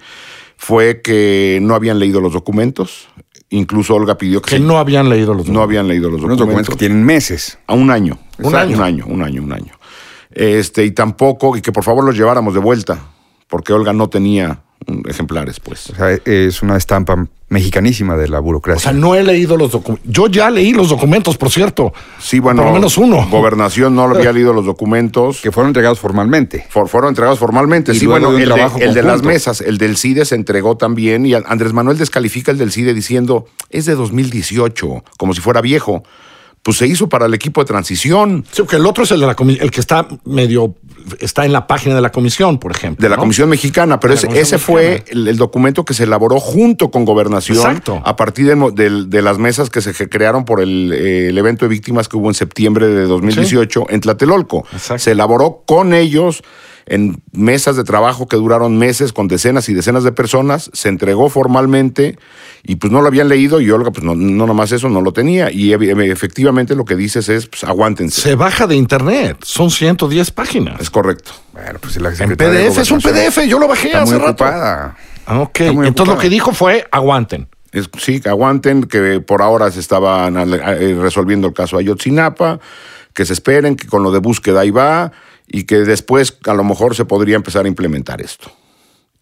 fue 0.57 1.01
que 1.01 1.59
no 1.63 1.75
habían 1.75 1.99
leído 1.99 2.21
los 2.21 2.33
documentos. 2.35 3.09
Incluso 3.53 3.95
Olga 3.97 4.17
pidió 4.17 4.41
que, 4.43 4.51
Que 4.51 4.57
se- 4.59 4.63
no 4.63 4.79
habían 4.79 5.09
leído 5.09 5.35
los 5.35 5.49
no 5.49 5.63
habían 5.63 5.89
leído 5.89 6.09
los 6.09 6.21
Unos 6.21 6.37
documentos. 6.39 6.67
documentos 6.67 6.75
que 6.77 6.79
tienen 6.79 7.05
meses. 7.05 7.59
A 7.67 7.75
un 7.75 7.91
año. 7.91 8.17
Un 8.43 8.55
Exacto, 8.55 8.59
año. 8.59 8.77
Un 8.77 8.83
año, 8.83 9.05
un 9.09 9.23
año, 9.23 9.43
un 9.43 9.53
año. 9.53 9.73
Este, 10.33 10.85
y 10.85 10.93
tampoco, 10.93 11.57
y 11.57 11.61
que 11.63 11.73
por 11.73 11.85
favor 11.85 12.05
los 12.05 12.17
lleváramos 12.17 12.55
de 12.55 12.61
vuelta, 12.61 12.99
porque 13.49 13.73
Olga 13.73 13.93
no 13.93 14.09
tenía 14.09 14.61
ejemplares, 15.09 15.61
pues. 15.61 15.91
O 15.91 15.95
sea, 15.97 16.11
es 16.25 16.63
una 16.63 16.77
estampa 16.77 17.27
mexicanísima 17.49 18.17
de 18.17 18.29
la 18.29 18.39
O 18.39 18.43
burocracia. 18.43 18.81
sea, 18.91 18.93
no 18.99 19.15
he 19.17 19.23
leído 19.25 19.57
los 19.57 19.73
documentos. 19.73 20.09
Yo 20.11 20.29
ya 20.29 20.49
leí 20.51 20.73
los 20.73 20.89
documentos, 20.89 21.37
por 21.37 21.51
cierto. 21.51 21.93
Sí, 22.21 22.39
bueno. 22.39 22.63
Por 22.63 22.69
lo 22.71 22.75
menos 22.77 22.97
uno. 22.97 23.27
Gobernación 23.29 23.95
no 23.97 24.03
había 24.05 24.33
leído 24.33 24.53
los 24.53 24.65
documentos. 24.65 25.41
que 25.43 25.51
fueron 25.51 25.71
entregados 25.71 25.99
formalmente. 25.99 26.65
For- 26.71 26.89
fueron 26.89 27.09
entregados 27.11 27.39
formalmente. 27.41 27.93
Y 27.93 27.99
sí, 27.99 28.07
bueno, 28.07 28.31
de 28.33 28.45
el 28.45 28.49
de, 28.49 28.55
trabajo 28.55 28.79
el 28.79 28.95
de 28.95 29.03
las 29.03 29.23
mesas, 29.25 29.61
el 29.61 29.79
del 29.79 29.97
CIDE 29.97 30.25
se 30.25 30.37
entregó 30.37 30.77
también 30.77 31.27
y 31.27 31.35
Andrés 31.35 31.73
Manuel 31.73 31.99
descalifica 31.99 32.53
el 32.53 32.57
del 32.59 32.71
CIDE 32.71 32.95
diciendo, 32.95 33.47
es 33.69 33.85
de 33.87 33.97
2018, 33.97 35.03
como 35.19 35.35
si 35.35 35.41
fuera 35.41 35.61
viejo. 35.61 36.05
Pues 36.63 36.77
se 36.77 36.87
hizo 36.87 37.09
para 37.09 37.27
el 37.27 37.35
equipo 37.35 37.63
de 37.63 37.67
transición 37.67 38.45
Sí, 38.51 38.63
porque 38.63 38.77
el 38.77 38.87
otro 38.87 39.05
es 39.05 39.11
el 39.13 39.21
de 39.21 39.27
la 39.27 39.37
el 39.39 39.71
que 39.71 39.81
está 39.81 40.07
medio 40.25 40.75
está 41.19 41.45
en 41.45 41.53
la 41.53 41.67
página 41.67 41.95
de 41.95 42.01
la 42.01 42.13
comisión, 42.13 42.59
por 42.59 42.73
ejemplo. 42.73 43.03
de 43.03 43.09
la 43.09 43.17
¿no? 43.17 43.23
Comisión 43.23 43.49
Mexicana, 43.49 43.99
pero 43.99 44.15
ese, 44.15 44.27
Comisión 44.27 44.43
ese 44.43 44.59
fue 44.59 45.05
el, 45.09 45.27
el 45.29 45.37
documento 45.37 45.85
que 45.85 45.95
se 45.95 46.05
elaboró 46.05 46.39
junto 46.39 46.91
con 46.91 47.05
Gobernación 47.05 47.59
Exacto. 47.59 48.03
a 48.05 48.17
partir 48.17 48.47
de, 48.47 49.23
las 49.23 49.39
mesas 49.39 49.71
que 49.71 49.81
se 49.81 50.09
crearon 50.09 50.45
por 50.45 50.61
el, 50.61 50.93
eh, 50.93 51.29
el 51.29 51.39
evento 51.39 51.65
de 51.65 51.71
víctimas 51.71 52.09
que 52.09 52.17
hubo 52.17 52.29
en 52.29 52.35
septiembre 52.35 52.89
de 52.89 53.05
2018 53.05 53.87
en 53.89 54.01
Tlatelolco. 54.01 54.67
Exacto. 54.73 55.03
Se 55.03 55.13
elaboró 55.13 55.63
con 55.67 55.95
ellos 55.95 56.43
en 56.93 57.23
mesas 57.33 57.77
de 57.77 57.85
trabajo 57.85 58.27
que 58.27 58.37
duraron 58.37 58.77
meses 58.77 59.13
con 59.13 59.29
decenas 59.29 59.69
y 59.69 59.75
decenas 59.75 60.03
de 60.03 60.11
personas, 60.11 60.71
se 60.75 60.89
entregó 60.89 61.29
formalmente 61.31 62.19
y 62.65 62.77
pues 62.77 62.93
no 62.93 63.01
lo 63.01 63.07
habían 63.07 63.29
leído 63.29 63.61
y 63.61 63.71
Olga 63.71 63.93
pues 63.93 64.03
no, 64.05 64.17
no 64.17 64.47
nomás 64.47 64.73
eso 64.73 64.89
no 64.89 65.01
lo 65.01 65.13
tenía 65.13 65.53
y 65.53 65.73
efectivamente 65.73 66.75
lo 66.75 66.85
que 66.85 66.97
dices 66.97 67.29
es 67.29 67.47
pues 67.47 67.63
aguántense. 67.63 68.21
Se 68.21 68.35
baja 68.35 68.67
de 68.67 68.75
internet. 68.75 69.37
Son 69.45 69.71
110 69.71 70.33
páginas. 70.33 70.81
Es 70.81 70.91
correcto. 70.91 71.31
Bueno, 71.53 71.79
pues 71.81 71.95
si 71.95 72.01
la 72.01 72.11
En 72.11 72.37
PDF, 72.37 72.79
es 72.79 72.91
un 72.91 73.01
PDF. 73.01 73.47
Yo 73.47 73.59
lo 73.61 73.69
bajé 73.69 73.87
Está 73.89 74.03
hace 74.03 74.13
muy 74.15 74.21
rato. 74.27 74.45
ocupada. 74.45 74.97
Ah, 75.27 75.41
ok. 75.41 75.61
Está 75.61 75.73
muy 75.73 75.87
Entonces 75.87 76.15
lo 76.15 76.21
que 76.21 76.29
dijo 76.29 76.53
fue 76.53 76.87
aguanten. 76.91 77.47
Es- 77.71 77.89
sí, 77.99 78.21
que 78.21 78.29
aguanten, 78.29 78.83
que 78.83 79.21
por 79.21 79.43
ahora 79.43 79.71
se 79.71 79.79
estaban 79.79 80.37
eh, 80.53 80.99
resolviendo 81.01 81.47
el 81.47 81.55
caso 81.55 81.79
Ayotzinapa, 81.79 82.59
que 83.15 83.25
se 83.25 83.33
esperen, 83.33 83.77
que 83.77 83.87
con 83.87 84.03
lo 84.03 84.11
de 84.11 84.19
búsqueda 84.19 84.61
ahí 84.63 84.71
va 84.73 85.13
y 85.51 85.65
que 85.65 85.79
después 85.79 86.39
a 86.47 86.55
lo 86.55 86.65
mejor 86.65 86.95
se 86.95 87.05
podría 87.05 87.37
empezar 87.37 87.65
a 87.65 87.69
implementar 87.69 88.21
esto. 88.21 88.51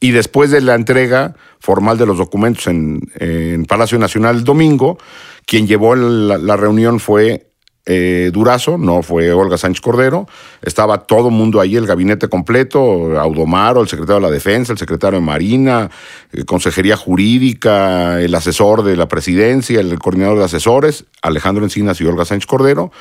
Y 0.00 0.12
después 0.12 0.50
de 0.50 0.61
la 0.61 0.75
entrega 0.75 1.35
formal 1.58 1.99
de 1.99 2.06
los 2.06 2.18
documentos 2.18 2.68
en, 2.68 3.00
en 3.16 3.64
Palacio 3.64 3.99
Nacional 3.99 4.37
el 4.37 4.44
domingo, 4.44 4.99
quien 5.44 5.66
llevó 5.66 5.97
la, 5.97 6.56
reunión 6.56 7.00
fue 7.00 7.50
eh, 7.87 8.30
Durazo, 8.32 8.76
no 8.76 9.02
fue 9.02 9.32
Olga 9.32 9.56
Sánchez 9.56 9.80
Cordero. 9.80 10.28
Estaba 10.62 11.06
todo 11.06 11.30
mundo 11.30 11.58
ahí, 11.58 11.75
el 11.75 11.87
gabinete 11.87 12.28
completo, 12.28 13.18
Audomaro, 13.18 13.80
el 13.80 13.88
secretario 13.88 14.20
de 14.20 14.26
la 14.28 14.30
Defensa, 14.30 14.73
el 14.73 14.78
secretario 14.78 15.18
de 15.18 15.25
Marina, 15.25 15.90
eh, 16.30 16.44
Consejería 16.44 16.97
Jurídica, 16.97 18.20
el 18.20 18.35
asesor 18.35 18.85
de 18.85 18.97
la 18.97 19.08
presidencia, 19.08 19.80
el 19.80 19.99
coordinador 19.99 20.38
de 20.38 20.44
asesores, 20.44 21.06
Alejandro 21.23 21.64
Encinas 21.64 21.99
y 22.02 22.04
Olga 22.04 22.26
Sánchez 22.26 22.47
Cordero. 22.47 22.92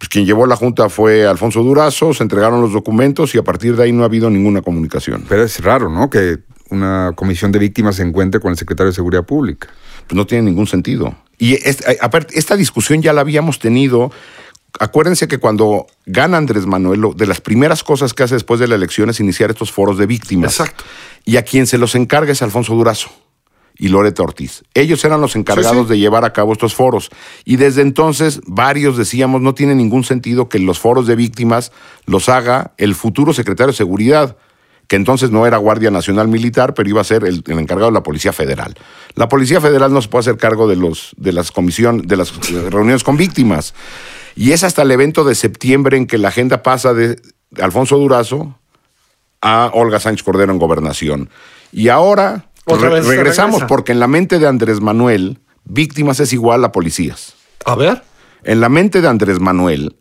Pues 0.00 0.08
quien 0.08 0.24
llevó 0.24 0.46
la 0.46 0.56
junta 0.56 0.88
fue 0.88 1.26
Alfonso 1.26 1.62
Durazo, 1.62 2.14
se 2.14 2.22
entregaron 2.22 2.62
los 2.62 2.72
documentos 2.72 3.34
y 3.34 3.38
a 3.38 3.42
partir 3.44 3.76
de 3.76 3.82
ahí 3.84 3.92
no 3.92 4.02
ha 4.02 4.06
habido 4.06 4.30
ninguna 4.30 4.62
comunicación. 4.62 5.26
Pero 5.28 5.44
es 5.44 5.62
raro, 5.62 5.90
¿no? 5.90 6.08
Que 6.08 6.38
una 6.70 7.12
comisión 7.14 7.52
de 7.52 7.58
víctimas 7.58 7.96
se 7.96 8.02
encuentre 8.02 8.40
con 8.40 8.50
el 8.52 8.56
secretario 8.56 8.90
de 8.92 8.96
Seguridad 8.96 9.24
Pública. 9.24 9.68
pues 10.06 10.16
no 10.16 10.26
tiene 10.26 10.44
ningún 10.46 10.66
sentido. 10.66 11.14
Y 11.38 11.52
es- 11.54 11.86
a- 11.86 12.04
aparte, 12.04 12.36
esta 12.38 12.56
discusión 12.56 13.02
ya 13.02 13.12
la 13.12 13.20
habíamos 13.20 13.58
tenido. 13.60 14.10
Acuérdense 14.80 15.28
que 15.28 15.38
cuando 15.38 15.86
gana 16.06 16.36
Andrés 16.38 16.64
Manuel, 16.66 17.02
de 17.14 17.26
las 17.26 17.40
primeras 17.42 17.84
cosas 17.84 18.14
que 18.14 18.22
hace 18.22 18.34
después 18.34 18.58
de 18.58 18.66
la 18.68 18.74
elección 18.76 19.10
es 19.10 19.20
iniciar 19.20 19.50
estos 19.50 19.70
foros 19.70 19.98
de 19.98 20.06
víctimas. 20.06 20.52
Exacto. 20.58 20.82
Y 21.26 21.36
a 21.36 21.42
quien 21.44 21.66
se 21.66 21.76
los 21.78 21.94
encarga 21.94 22.32
es 22.32 22.40
Alfonso 22.42 22.74
Durazo 22.74 23.10
y 23.80 23.88
Loreta 23.88 24.22
Ortiz. 24.22 24.62
Ellos 24.74 25.02
eran 25.06 25.22
los 25.22 25.34
encargados 25.36 25.78
Sí, 25.78 25.82
sí. 25.84 25.88
de 25.92 25.98
llevar 25.98 26.26
a 26.26 26.34
cabo 26.34 26.52
estos 26.52 26.74
foros. 26.74 27.08
Y 27.46 27.56
desde 27.56 27.80
entonces 27.80 28.40
varios 28.46 28.98
decíamos, 28.98 29.40
no 29.40 29.54
tiene 29.54 29.74
ningún 29.74 30.04
sentido 30.04 30.50
que 30.50 30.58
los 30.58 30.78
foros 30.78 31.06
de 31.06 31.16
víctimas 31.16 31.72
los 32.04 32.28
haga 32.28 32.72
el 32.76 32.94
futuro 32.94 33.32
secretario 33.32 33.72
de 33.72 33.76
Seguridad, 33.78 34.36
que 34.86 34.96
entonces 34.96 35.30
no 35.30 35.46
era 35.46 35.56
Guardia 35.56 35.90
Nacional 35.90 36.28
Militar, 36.28 36.74
pero 36.74 36.90
iba 36.90 37.00
a 37.00 37.04
ser 37.04 37.24
el, 37.24 37.42
el 37.46 37.58
encargado 37.58 37.90
de 37.90 37.94
la 37.94 38.02
Policía 38.02 38.34
Federal. 38.34 38.74
La 39.14 39.28
Policía 39.30 39.62
Federal 39.62 39.92
no 39.94 40.02
se 40.02 40.08
puede 40.08 40.20
hacer 40.20 40.36
cargo 40.36 40.68
de, 40.68 40.76
los, 40.76 41.14
de 41.16 41.32
las 41.32 41.50
comisión, 41.50 42.02
de 42.02 42.16
las 42.18 42.34
reuniones 42.70 43.02
con 43.02 43.16
víctimas. 43.16 43.72
Y 44.36 44.52
es 44.52 44.62
hasta 44.62 44.82
el 44.82 44.90
evento 44.90 45.24
de 45.24 45.34
septiembre 45.34 45.96
en 45.96 46.06
que 46.06 46.18
la 46.18 46.28
agenda 46.28 46.62
pasa 46.62 46.92
de 46.92 47.18
Alfonso 47.62 47.96
Durazo 47.96 48.58
a 49.40 49.70
Olga 49.72 50.00
Sánchez 50.00 50.22
Cordero 50.22 50.52
en 50.52 50.58
gobernación. 50.58 51.30
Y 51.72 51.88
ahora 51.88 52.49
Otra 52.66 52.88
vez 52.90 53.06
regresamos 53.06 53.54
regresa. 53.60 53.66
porque 53.66 53.92
en 53.92 54.00
la 54.00 54.06
mente 54.06 54.38
de 54.38 54.46
Andrés 54.46 54.80
Manuel, 54.80 55.40
víctimas 55.64 56.20
es 56.20 56.32
igual 56.32 56.64
a 56.64 56.72
policías. 56.72 57.34
A 57.64 57.74
ver. 57.74 58.02
En 58.44 58.60
la 58.60 58.68
mente 58.68 59.00
de 59.00 59.08
Andrés 59.08 59.40
Manuel, 59.40 59.96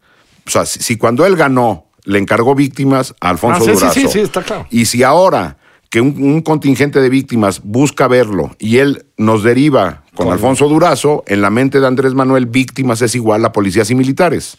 o 0.45 0.49
sea, 0.49 0.65
si, 0.65 0.79
si 0.81 0.97
cuando 0.97 1.25
él 1.25 1.35
ganó 1.35 1.85
le 2.05 2.17
encargó 2.19 2.55
víctimas 2.55 3.13
a 3.21 3.29
Alfonso 3.29 3.57
Ah, 3.57 3.65
sí, 3.65 3.71
sí, 3.71 3.73
Durazo. 3.79 3.93
sí, 3.99 4.07
sí, 4.07 4.19
está 4.19 4.41
claro. 4.41 4.65
Y 4.69 4.85
si 4.85 5.03
ahora 5.03 5.57
que 5.89 6.01
un, 6.01 6.21
un 6.23 6.41
contingente 6.41 7.01
de 7.01 7.09
víctimas 7.09 7.61
busca 7.63 8.07
verlo 8.07 8.55
y 8.59 8.77
él 8.77 9.05
nos 9.17 9.43
deriva 9.43 10.03
con 10.15 10.27
Con- 10.27 10.33
Alfonso 10.33 10.67
Durazo, 10.69 11.23
en 11.27 11.41
la 11.41 11.49
mente 11.49 11.79
de 11.79 11.87
Andrés 11.87 12.13
Manuel, 12.13 12.45
víctimas 12.45 13.01
es 13.01 13.15
igual 13.15 13.43
a 13.45 13.51
policías 13.51 13.89
y 13.91 13.95
militares. 13.95 14.57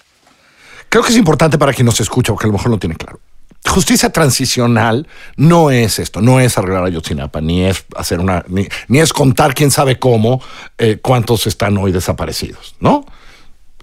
Creo 0.88 1.02
que 1.04 1.10
es 1.10 1.16
importante 1.16 1.56
para 1.56 1.72
quien 1.72 1.86
nos 1.86 2.00
escucha, 2.00 2.32
porque 2.32 2.46
a 2.46 2.48
lo 2.48 2.54
mejor 2.54 2.70
no 2.70 2.78
tiene 2.78 2.96
claro. 2.96 3.20
Justicia 3.68 4.10
transicional 4.10 5.06
no 5.36 5.70
es 5.70 5.98
esto, 5.98 6.20
no 6.22 6.40
es 6.40 6.56
arreglar 6.56 6.84
Ayotzinapa, 6.84 7.40
ni 7.40 7.62
es 7.64 7.84
hacer 7.94 8.18
una, 8.18 8.42
ni, 8.48 8.66
ni 8.88 9.00
es 9.00 9.12
contar 9.12 9.54
quién 9.54 9.70
sabe 9.70 9.98
cómo 9.98 10.40
eh, 10.78 10.98
cuántos 11.02 11.46
están 11.46 11.76
hoy 11.76 11.92
desaparecidos, 11.92 12.74
¿no? 12.80 13.04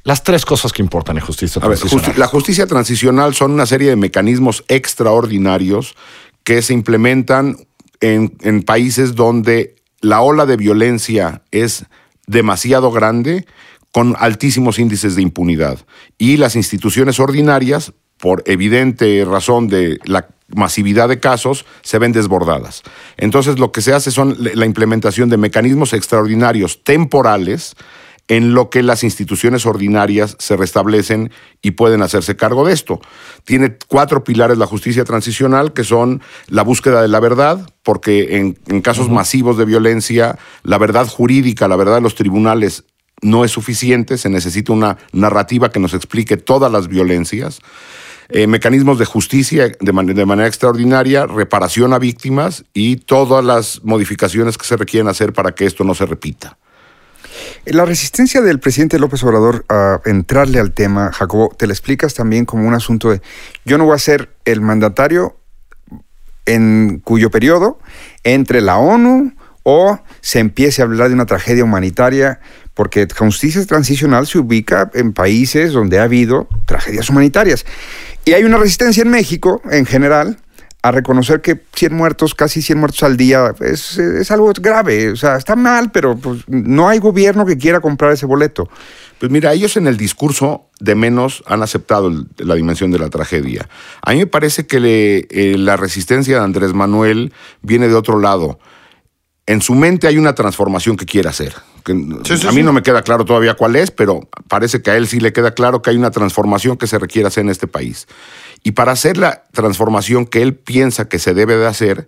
Las 0.04 0.24
tres 0.24 0.46
cosas 0.46 0.72
que 0.74 0.82
importan 0.82 1.18
en 1.18 1.24
justicia 1.26 1.62
A 1.62 1.68
ver, 1.68 1.78
transicional. 1.78 2.12
justi- 2.12 2.18
la 2.18 2.28
justicia 2.28 2.66
transicional 2.66 3.36
son 3.36 3.52
una 3.52 3.66
serie 3.66 3.90
de 3.90 3.96
mecanismos 3.98 4.64
extraordinarios 4.68 5.96
que 6.44 6.62
se 6.62 6.74
implementan 6.74 7.58
en, 8.00 8.36
en 8.42 8.64
países 8.64 9.16
donde 9.16 9.76
la 10.02 10.22
ola 10.22 10.46
de 10.46 10.58
violencia 10.58 11.42
es 11.52 11.86
demasiado 12.26 12.92
grande, 12.92 13.46
con 13.92 14.16
altísimos 14.20 14.80
índices 14.80 15.16
de 15.16 15.22
impunidad. 15.22 15.80
Y 16.18 16.38
las 16.38 16.56
instituciones 16.56 17.20
ordinarias, 17.20 17.94
por 18.18 18.44
evidente 18.46 19.26
razón 19.26 19.68
de 19.68 20.00
la 20.06 20.28
masividad 20.50 21.10
de 21.10 21.20
casos, 21.20 21.66
se 21.82 22.00
ven 22.00 22.14
desbordadas. 22.14 22.84
Entonces 23.18 23.60
lo 23.60 23.72
que 23.72 23.82
se 23.82 23.94
hace 23.94 24.12
son 24.12 24.38
la 24.40 24.66
implementación 24.66 25.30
de 25.30 25.38
mecanismos 25.38 25.94
extraordinarios 25.94 26.84
temporales 26.84 27.76
en 28.30 28.54
lo 28.54 28.70
que 28.70 28.84
las 28.84 29.04
instituciones 29.04 29.66
ordinarias 29.66 30.36
se 30.40 30.58
restablecen 30.58 31.32
y 31.62 31.72
pueden 31.72 32.02
hacerse 32.02 32.36
cargo 32.36 32.66
de 32.66 32.74
esto. 32.74 33.00
Tiene 33.46 33.78
cuatro 33.88 34.24
pilares 34.24 34.58
la 34.58 34.66
justicia 34.66 35.06
transicional, 35.06 35.74
que 35.74 35.86
son 35.86 36.22
la 36.48 36.64
búsqueda 36.64 37.02
de 37.02 37.08
la 37.08 37.22
verdad, 37.22 37.70
porque 37.84 38.38
en, 38.38 38.58
en 38.68 38.82
casos 38.82 39.10
masivos 39.10 39.58
de 39.58 39.66
violencia, 39.66 40.38
la 40.64 40.78
verdad 40.78 41.08
jurídica, 41.08 41.68
la 41.68 41.78
verdad 41.78 41.96
de 41.96 42.02
los 42.02 42.16
tribunales 42.16 42.84
no 43.22 43.46
es 43.46 43.52
suficiente, 43.52 44.18
se 44.18 44.30
necesita 44.30 44.74
una 44.74 44.98
narrativa 45.12 45.72
que 45.72 45.80
nos 45.80 45.94
explique 45.94 46.38
todas 46.38 46.72
las 46.72 46.88
violencias. 46.88 47.62
Eh, 48.30 48.46
mecanismos 48.46 49.00
de 49.00 49.06
justicia 49.06 49.70
de, 49.70 50.14
de 50.14 50.26
manera 50.26 50.48
extraordinaria, 50.48 51.26
reparación 51.26 51.94
a 51.94 52.00
víctimas 52.00 52.66
y 52.74 52.98
todas 52.98 53.44
las 53.44 53.84
modificaciones 53.84 54.58
que 54.58 54.66
se 54.66 54.76
requieren 54.76 55.08
hacer 55.08 55.32
para 55.32 55.54
que 55.54 55.66
esto 55.66 55.86
no 55.86 55.96
se 55.96 56.06
repita. 56.06 56.58
La 57.66 57.86
resistencia 57.86 58.42
del 58.42 58.60
presidente 58.60 59.00
López 59.00 59.24
Obrador 59.24 59.66
a 59.70 60.02
entrarle 60.06 60.60
al 60.60 60.74
tema, 60.74 61.12
Jacobo, 61.14 61.54
te 61.58 61.68
la 61.68 61.74
explicas 61.74 62.14
también 62.14 62.46
como 62.46 62.68
un 62.68 62.74
asunto 62.74 63.12
de 63.12 63.22
yo 63.66 63.78
no 63.78 63.86
voy 63.86 63.96
a 63.96 64.00
ser 64.00 64.30
el 64.46 64.62
mandatario 64.62 65.38
en 66.46 67.02
cuyo 67.04 67.30
periodo 67.30 67.80
entre 68.24 68.62
la 68.62 68.78
ONU 68.78 69.34
o 69.64 70.00
se 70.22 70.40
empiece 70.40 70.82
a 70.82 70.86
hablar 70.86 71.10
de 71.10 71.16
una 71.16 71.26
tragedia 71.26 71.64
humanitaria, 71.64 72.40
porque 72.78 73.08
justicia 73.18 73.66
transicional 73.66 74.28
se 74.28 74.38
ubica 74.38 74.92
en 74.94 75.12
países 75.12 75.74
donde 75.74 75.98
ha 75.98 76.04
habido 76.04 76.48
tragedias 76.68 77.10
humanitarias. 77.10 77.66
Y 78.24 78.34
hay 78.34 78.44
una 78.44 78.58
resistencia 78.58 79.02
en 79.02 79.10
México, 79.10 79.64
en 79.72 79.88
general, 79.88 80.38
a 80.84 80.92
reconocer 80.92 81.42
que 81.42 81.60
100 81.74 81.92
muertos, 81.92 82.36
casi 82.36 82.62
100 82.62 82.78
muertos 82.78 83.02
al 83.02 83.18
día, 83.18 83.52
es, 83.62 83.98
es 83.98 84.30
algo 84.30 84.54
grave. 84.62 85.10
O 85.10 85.16
sea, 85.16 85.38
está 85.38 85.56
mal, 85.56 85.92
pero 85.92 86.18
pues, 86.18 86.44
no 86.48 86.88
hay 86.88 87.00
gobierno 87.00 87.48
que 87.48 87.58
quiera 87.58 87.80
comprar 87.80 88.12
ese 88.12 88.28
boleto. 88.28 88.70
Pues 89.18 89.32
mira, 89.32 89.54
ellos 89.54 89.76
en 89.76 89.88
el 89.88 89.98
discurso 89.98 90.70
de 90.80 90.94
menos 90.94 91.44
han 91.48 91.64
aceptado 91.64 92.12
la 92.38 92.54
dimensión 92.54 92.92
de 92.92 93.00
la 93.00 93.10
tragedia. 93.10 93.68
A 94.04 94.12
mí 94.12 94.20
me 94.20 94.28
parece 94.28 94.68
que 94.68 95.26
eh, 95.32 95.58
la 95.58 95.78
resistencia 95.78 96.38
de 96.38 96.44
Andrés 96.44 96.76
Manuel 96.76 97.34
viene 97.64 97.88
de 97.88 97.96
otro 97.96 98.20
lado. 98.20 98.60
En 99.48 99.62
su 99.62 99.74
mente 99.76 100.08
hay 100.08 100.18
una 100.18 100.36
transformación 100.36 100.98
que 100.98 101.06
quiere 101.06 101.30
hacer. 101.30 101.56
que 101.86 101.94
Sí, 102.26 102.38
sí, 102.38 102.48
a 102.48 102.52
mí 102.52 102.58
sí. 102.58 102.64
no 102.64 102.74
me 102.74 102.84
queda 102.84 103.02
claro 103.02 103.24
todavía 103.24 103.54
cuál 103.56 103.78
es, 103.78 103.92
pero 103.92 104.28
parece 104.50 104.82
que 104.82 104.92
a 104.92 104.98
él 104.98 105.08
sí 105.08 105.22
le 105.22 105.32
queda 105.32 105.52
claro 105.52 105.82
que 105.82 105.90
hay 105.90 105.96
una 105.96 106.12
transformación 106.12 106.76
que 106.76 106.86
se 106.86 107.00
requiere 107.00 107.30
hacer 107.30 107.46
en 107.46 107.50
este 107.50 107.66
país. 107.66 108.08
Y 108.64 108.74
para 108.74 108.92
hacer 108.92 109.18
la 109.18 109.46
transformación 109.54 110.26
que 110.26 110.42
él 110.42 110.54
piensa 110.54 111.08
que 111.08 111.18
se 111.18 111.34
debe 111.34 111.56
de 111.56 111.66
hacer, 111.66 112.08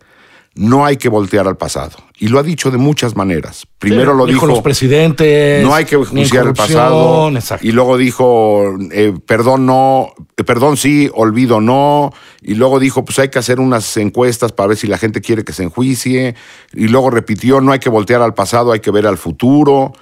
no 0.60 0.86
hay 0.86 0.98
que 0.98 1.08
voltear 1.08 1.48
al 1.48 1.56
pasado. 1.56 1.96
Y 2.18 2.28
lo 2.28 2.38
ha 2.38 2.44
dicho 2.44 2.70
de 2.70 2.78
muchas 2.78 3.16
maneras. 3.16 3.66
Primero 3.78 4.12
Sí, 4.12 4.18
lo 4.18 4.26
dijo 4.26 4.36
dijo 4.42 4.46
los 4.48 4.62
presidentes. 4.62 5.64
no 5.64 5.74
hay 5.74 5.86
que 5.86 5.96
juzgar 5.96 6.48
el 6.48 6.54
pasado. 6.54 7.30
exacto. 7.30 7.66
Y 7.66 7.72
luego 7.72 7.98
dijo, 7.98 8.76
eh, 8.92 9.14
perdón 9.26 9.66
no, 9.66 10.12
eh, 10.36 10.44
perdón 10.44 10.76
sí, 10.76 11.10
olvido 11.14 11.62
no. 11.62 12.12
Y 12.42 12.56
luego 12.56 12.80
dijo, 12.80 13.06
pues 13.06 13.20
hay 13.20 13.30
que 13.30 13.40
hacer 13.40 13.62
unas 13.62 13.96
encuestas 13.96 14.52
para 14.52 14.68
ver 14.68 14.78
si 14.78 14.88
la 14.88 14.98
gente 14.98 15.22
quiere 15.22 15.46
que 15.46 15.54
se 15.54 15.64
enjuicie. 15.64 16.36
Y 16.74 16.90
luego 16.90 17.10
repitió, 17.10 17.62
no 17.62 17.72
hay 17.72 17.80
que 17.80 17.90
voltear 17.90 18.22
al 18.22 18.34
pasado, 18.34 18.74
hay 18.74 18.82
que 18.82 18.92
ver 18.92 19.08
al 19.08 19.18
futuro. 19.18 19.94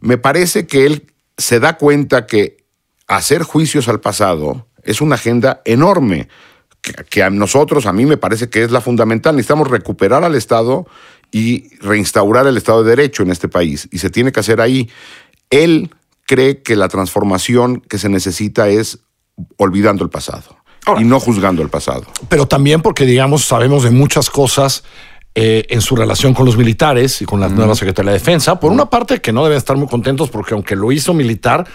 Me 0.00 0.16
parece 0.16 0.66
que 0.66 0.86
él 0.86 1.12
se 1.36 1.60
da 1.60 1.76
cuenta 1.76 2.24
que 2.26 2.64
hacer 3.08 3.42
juicios 3.42 3.88
al 3.88 4.00
pasado 4.00 4.66
es 4.84 5.02
una 5.02 5.16
agenda 5.16 5.60
enorme, 5.66 6.28
que, 7.08 7.22
a 7.22 7.30
nosotros, 7.30 7.86
a 7.86 7.92
mí 7.92 8.06
me 8.06 8.16
parece 8.16 8.48
que 8.48 8.62
es 8.62 8.70
la 8.70 8.80
fundamental. 8.80 9.36
Necesitamos 9.36 9.68
recuperar 9.68 10.24
al 10.24 10.34
Estado 10.34 10.86
y 11.30 11.76
reinstaurar 11.78 12.46
el 12.46 12.56
Estado 12.56 12.82
de 12.82 12.90
Derecho 12.90 13.22
en 13.22 13.30
este 13.30 13.48
país. 13.48 13.88
Y 13.90 13.98
se 13.98 14.10
tiene 14.10 14.32
que 14.32 14.40
hacer 14.40 14.60
ahí. 14.60 14.88
Él 15.50 15.90
cree 16.26 16.62
que 16.62 16.76
la 16.76 16.88
transformación 16.88 17.80
que 17.80 17.98
se 17.98 18.08
necesita 18.08 18.68
es 18.68 19.00
olvidando 19.56 20.04
el 20.04 20.10
pasado. 20.10 20.56
y 20.98 21.04
no 21.04 21.20
juzgando 21.20 21.62
el 21.62 21.68
pasado. 21.68 22.06
Pero 22.30 22.46
también 22.48 22.80
porque, 22.80 23.04
digamos, 23.04 23.44
sabemos 23.44 23.82
de 23.82 23.90
muchas 23.90 24.30
cosas 24.30 24.84
eh, 25.34 25.66
en 25.68 25.82
su 25.82 25.94
relación 25.94 26.34
con 26.34 26.46
los 26.46 26.56
militares 26.56 27.20
y 27.22 27.24
con 27.24 27.38
la 27.40 27.48
nueva 27.48 27.74
Secretaría 27.74 28.12
de 28.12 28.18
Defensa. 28.18 28.58
Por 28.58 28.72
una 28.72 28.90
parte, 28.90 29.20
que 29.20 29.32
no 29.32 29.44
deben 29.44 29.58
estar 29.58 29.76
muy 29.76 29.86
contentos 29.86 30.30
porque 30.30 30.54
aunque 30.54 30.74
lo 30.74 30.90
hizo 30.90 31.14
militar, 31.14 31.66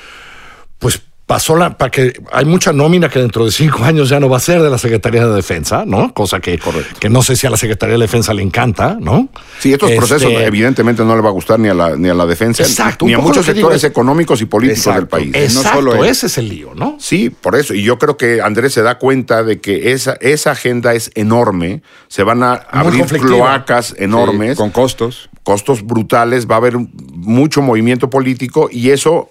pues 0.79 1.01
pasó 1.25 1.55
la, 1.55 1.77
para 1.77 1.89
que 1.89 2.13
hay 2.31 2.43
mucha 2.45 2.73
nómina 2.73 3.07
que 3.09 3.19
dentro 3.19 3.45
de 3.45 3.51
cinco 3.51 3.79
años 3.83 4.09
ya 4.09 4.19
no 4.19 4.27
va 4.29 4.37
a 4.37 4.39
ser 4.41 4.61
de 4.61 4.69
la 4.69 4.77
Secretaría 4.77 5.25
de 5.25 5.33
Defensa, 5.33 5.83
¿no? 5.85 6.13
Cosa 6.13 6.39
que, 6.39 6.59
que 6.99 7.09
no 7.09 7.23
sé 7.23 7.35
si 7.35 7.47
a 7.47 7.49
la 7.49 7.57
Secretaría 7.57 7.95
de 7.95 8.01
Defensa 8.01 8.33
le 8.33 8.41
encanta, 8.43 8.97
¿no? 8.99 9.29
Sí, 9.59 9.71
estos 9.73 9.89
Este, 9.89 9.97
procesos 9.97 10.31
evidentemente 10.33 11.03
no 11.05 11.15
le 11.15 11.21
va 11.21 11.29
a 11.29 11.31
gustar 11.31 11.59
ni 11.59 11.69
a 11.69 11.73
la, 11.73 11.95
ni 11.95 12.09
a 12.09 12.13
la 12.13 12.25
defensa, 12.25 12.63
Exacto, 12.63 13.05
ni 13.05 13.13
a 13.13 13.19
muchos 13.19 13.45
sectores 13.45 13.77
es- 13.77 13.89
económicos 13.89 14.41
y 14.41 14.45
políticos 14.45 14.83
del 14.85 14.93
Exacto. 15.03 15.09
país. 15.17 15.31
Es- 15.33 15.53
no 15.55 15.61
Exacto, 15.61 15.79
solo 15.79 16.03
ese 16.05 16.27
es 16.27 16.37
el 16.37 16.49
lío, 16.49 16.73
¿no? 16.75 16.97
Sí, 16.99 17.29
por 17.29 17.55
eso. 17.55 17.73
Y 17.73 17.83
yo 17.83 17.97
creo 17.97 18.17
que 18.17 18.41
Andrés 18.41 18.73
se 18.73 18.81
da 18.81 18.97
cuenta 18.99 19.43
de 19.43 19.61
que 19.61 19.93
esa, 19.93 20.17
esa 20.19 20.51
agenda 20.51 20.93
es 20.93 21.09
enorme. 21.15 21.81
Se 22.09 22.23
van 22.23 22.43
a 22.43 22.53
abrir 22.53 23.05
cloacas 23.05 23.95
enormes, 23.97 24.51
Sí, 24.51 24.57
con 24.57 24.69
costos. 24.71 25.29
costos 25.43 25.83
brutales, 25.85 26.47
va 26.49 26.55
a 26.55 26.57
haber 26.57 26.75
mucho 27.13 27.61
movimiento 27.61 28.09
político 28.09 28.69
y 28.71 28.89
eso 28.91 29.29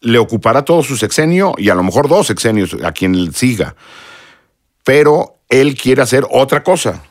le 0.00 0.18
ocupará 0.18 0.64
todo 0.64 0.82
su 0.82 0.96
sexenio 0.96 1.54
y 1.58 1.68
a 1.70 1.74
lo 1.74 1.82
mejor 1.82 2.08
dos 2.08 2.26
sexenios 2.26 2.76
a 2.82 2.92
quien 2.92 3.32
siga. 3.32 3.74
Pero 4.84 5.36
él 5.48 5.74
quiere 5.76 6.02
hacer 6.02 6.26
otra 6.30 6.62
cosa. 6.62 7.02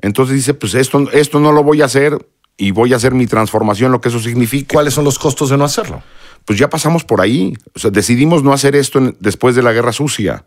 Entonces 0.00 0.34
dice, 0.36 0.54
pues 0.54 0.74
esto, 0.74 1.08
esto 1.12 1.38
no 1.40 1.52
lo 1.52 1.62
voy 1.62 1.82
a 1.82 1.84
hacer 1.86 2.18
y 2.56 2.70
voy 2.72 2.92
a 2.92 2.96
hacer 2.96 3.12
mi 3.14 3.26
transformación, 3.26 3.92
lo 3.92 4.00
que 4.00 4.08
eso 4.08 4.20
significa 4.20 4.74
¿Cuáles 4.74 4.94
son 4.94 5.04
los 5.04 5.18
costos 5.18 5.50
de 5.50 5.56
no 5.56 5.64
hacerlo? 5.64 6.02
pues 6.44 6.58
ya 6.58 6.68
pasamos 6.68 7.04
por 7.04 7.20
ahí. 7.20 7.56
O 7.74 7.78
sea, 7.78 7.90
decidimos 7.92 8.42
no 8.42 8.52
hacer 8.52 8.74
esto 8.74 8.98
en- 8.98 9.16
después 9.20 9.54
de 9.54 9.62
la 9.62 9.72
guerra 9.72 9.92
sucia. 9.92 10.44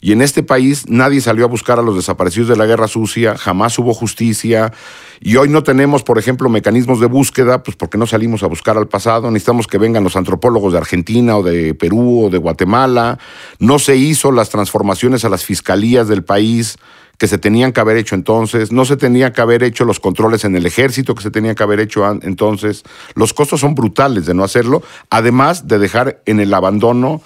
Y 0.00 0.12
en 0.12 0.22
este 0.22 0.42
país 0.42 0.84
nadie 0.88 1.20
salió 1.20 1.44
a 1.44 1.48
buscar 1.48 1.78
a 1.78 1.82
los 1.82 1.94
desaparecidos 1.94 2.48
de 2.48 2.56
la 2.56 2.64
guerra 2.64 2.88
sucia, 2.88 3.36
jamás 3.36 3.78
hubo 3.78 3.92
justicia. 3.92 4.72
Y 5.20 5.36
hoy 5.36 5.50
no 5.50 5.62
tenemos, 5.62 6.02
por 6.02 6.18
ejemplo, 6.18 6.48
mecanismos 6.48 7.00
de 7.00 7.06
búsqueda, 7.06 7.62
pues 7.62 7.76
porque 7.76 7.98
no 7.98 8.06
salimos 8.06 8.42
a 8.42 8.46
buscar 8.46 8.78
al 8.78 8.88
pasado. 8.88 9.30
Necesitamos 9.30 9.66
que 9.66 9.76
vengan 9.76 10.02
los 10.02 10.16
antropólogos 10.16 10.72
de 10.72 10.78
Argentina 10.78 11.36
o 11.36 11.42
de 11.42 11.74
Perú 11.74 12.24
o 12.24 12.30
de 12.30 12.38
Guatemala. 12.38 13.18
No 13.58 13.78
se 13.78 13.96
hizo 13.96 14.32
las 14.32 14.48
transformaciones 14.48 15.26
a 15.26 15.28
las 15.28 15.44
fiscalías 15.44 16.08
del 16.08 16.24
país 16.24 16.78
que 17.20 17.28
se 17.28 17.36
tenían 17.36 17.72
que 17.72 17.80
haber 17.80 17.98
hecho 17.98 18.14
entonces, 18.14 18.72
no 18.72 18.86
se 18.86 18.96
tenía 18.96 19.34
que 19.34 19.42
haber 19.42 19.62
hecho 19.62 19.84
los 19.84 20.00
controles 20.00 20.46
en 20.46 20.56
el 20.56 20.64
ejército 20.64 21.14
que 21.14 21.22
se 21.22 21.30
tenía 21.30 21.54
que 21.54 21.62
haber 21.62 21.78
hecho 21.78 22.10
entonces. 22.22 22.82
Los 23.14 23.34
costos 23.34 23.60
son 23.60 23.74
brutales 23.74 24.24
de 24.24 24.32
no 24.32 24.42
hacerlo, 24.42 24.82
además 25.10 25.68
de 25.68 25.78
dejar 25.78 26.22
en 26.24 26.40
el 26.40 26.54
abandono 26.54 27.20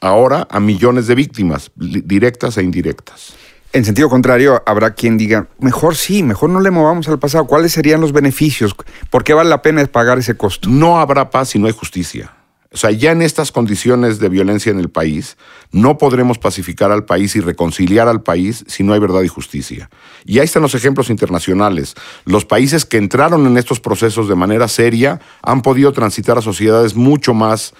ahora 0.00 0.46
a 0.50 0.60
millones 0.60 1.06
de 1.06 1.14
víctimas, 1.14 1.70
directas 1.76 2.56
e 2.58 2.62
indirectas. 2.62 3.34
En 3.72 3.84
sentido 3.84 4.08
contrario, 4.08 4.62
habrá 4.66 4.94
quien 4.94 5.16
diga, 5.16 5.46
mejor 5.60 5.94
sí, 5.94 6.24
mejor 6.24 6.50
no 6.50 6.60
le 6.60 6.72
movamos 6.72 7.08
al 7.08 7.20
pasado. 7.20 7.46
¿Cuáles 7.46 7.70
serían 7.70 8.00
los 8.00 8.12
beneficios? 8.12 8.74
¿Por 9.10 9.22
qué 9.22 9.32
vale 9.32 9.48
la 9.48 9.62
pena 9.62 9.84
pagar 9.86 10.18
ese 10.18 10.36
costo? 10.36 10.68
No 10.68 10.98
habrá 10.98 11.30
paz 11.30 11.50
si 11.50 11.60
no 11.60 11.68
hay 11.68 11.72
justicia. 11.72 12.32
O 12.72 12.76
sea, 12.76 12.92
ya 12.92 13.10
en 13.10 13.20
estas 13.20 13.50
condiciones 13.50 14.20
de 14.20 14.28
violencia 14.28 14.70
en 14.70 14.78
el 14.78 14.90
país, 14.90 15.36
no 15.72 15.98
podremos 15.98 16.38
pacificar 16.38 16.92
al 16.92 17.04
país 17.04 17.34
y 17.34 17.40
reconciliar 17.40 18.06
al 18.06 18.22
país 18.22 18.64
si 18.68 18.84
no 18.84 18.92
hay 18.92 19.00
verdad 19.00 19.22
y 19.22 19.28
justicia. 19.28 19.90
Y 20.24 20.38
ahí 20.38 20.44
están 20.44 20.62
los 20.62 20.76
ejemplos 20.76 21.10
internacionales. 21.10 21.94
Los 22.24 22.44
países 22.44 22.84
que 22.84 22.96
entraron 22.96 23.46
en 23.46 23.56
estos 23.56 23.80
procesos 23.80 24.28
de 24.28 24.36
manera 24.36 24.68
seria 24.68 25.20
han 25.42 25.62
podido 25.62 25.92
transitar 25.92 26.38
a 26.38 26.42
sociedades 26.42 26.94
mucho 26.94 27.34
más 27.34 27.74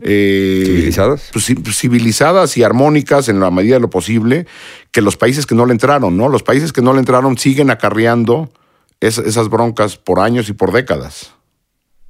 eh, 0.00 0.62
¿Civilizadas? 0.66 1.30
pues, 1.32 1.52
pues, 1.62 1.76
civilizadas 1.78 2.56
y 2.56 2.62
armónicas 2.62 3.28
en 3.28 3.40
la 3.40 3.50
medida 3.50 3.74
de 3.76 3.80
lo 3.80 3.90
posible 3.90 4.46
que 4.90 5.00
los 5.02 5.16
países 5.16 5.46
que 5.46 5.54
no 5.54 5.66
le 5.66 5.72
entraron, 5.72 6.16
¿no? 6.16 6.28
Los 6.28 6.42
países 6.42 6.72
que 6.72 6.82
no 6.82 6.92
le 6.92 6.98
entraron 7.00 7.38
siguen 7.38 7.70
acarreando 7.70 8.50
es- 9.00 9.18
esas 9.18 9.48
broncas 9.48 9.96
por 9.96 10.20
años 10.20 10.48
y 10.48 10.52
por 10.52 10.72
décadas. 10.72 11.32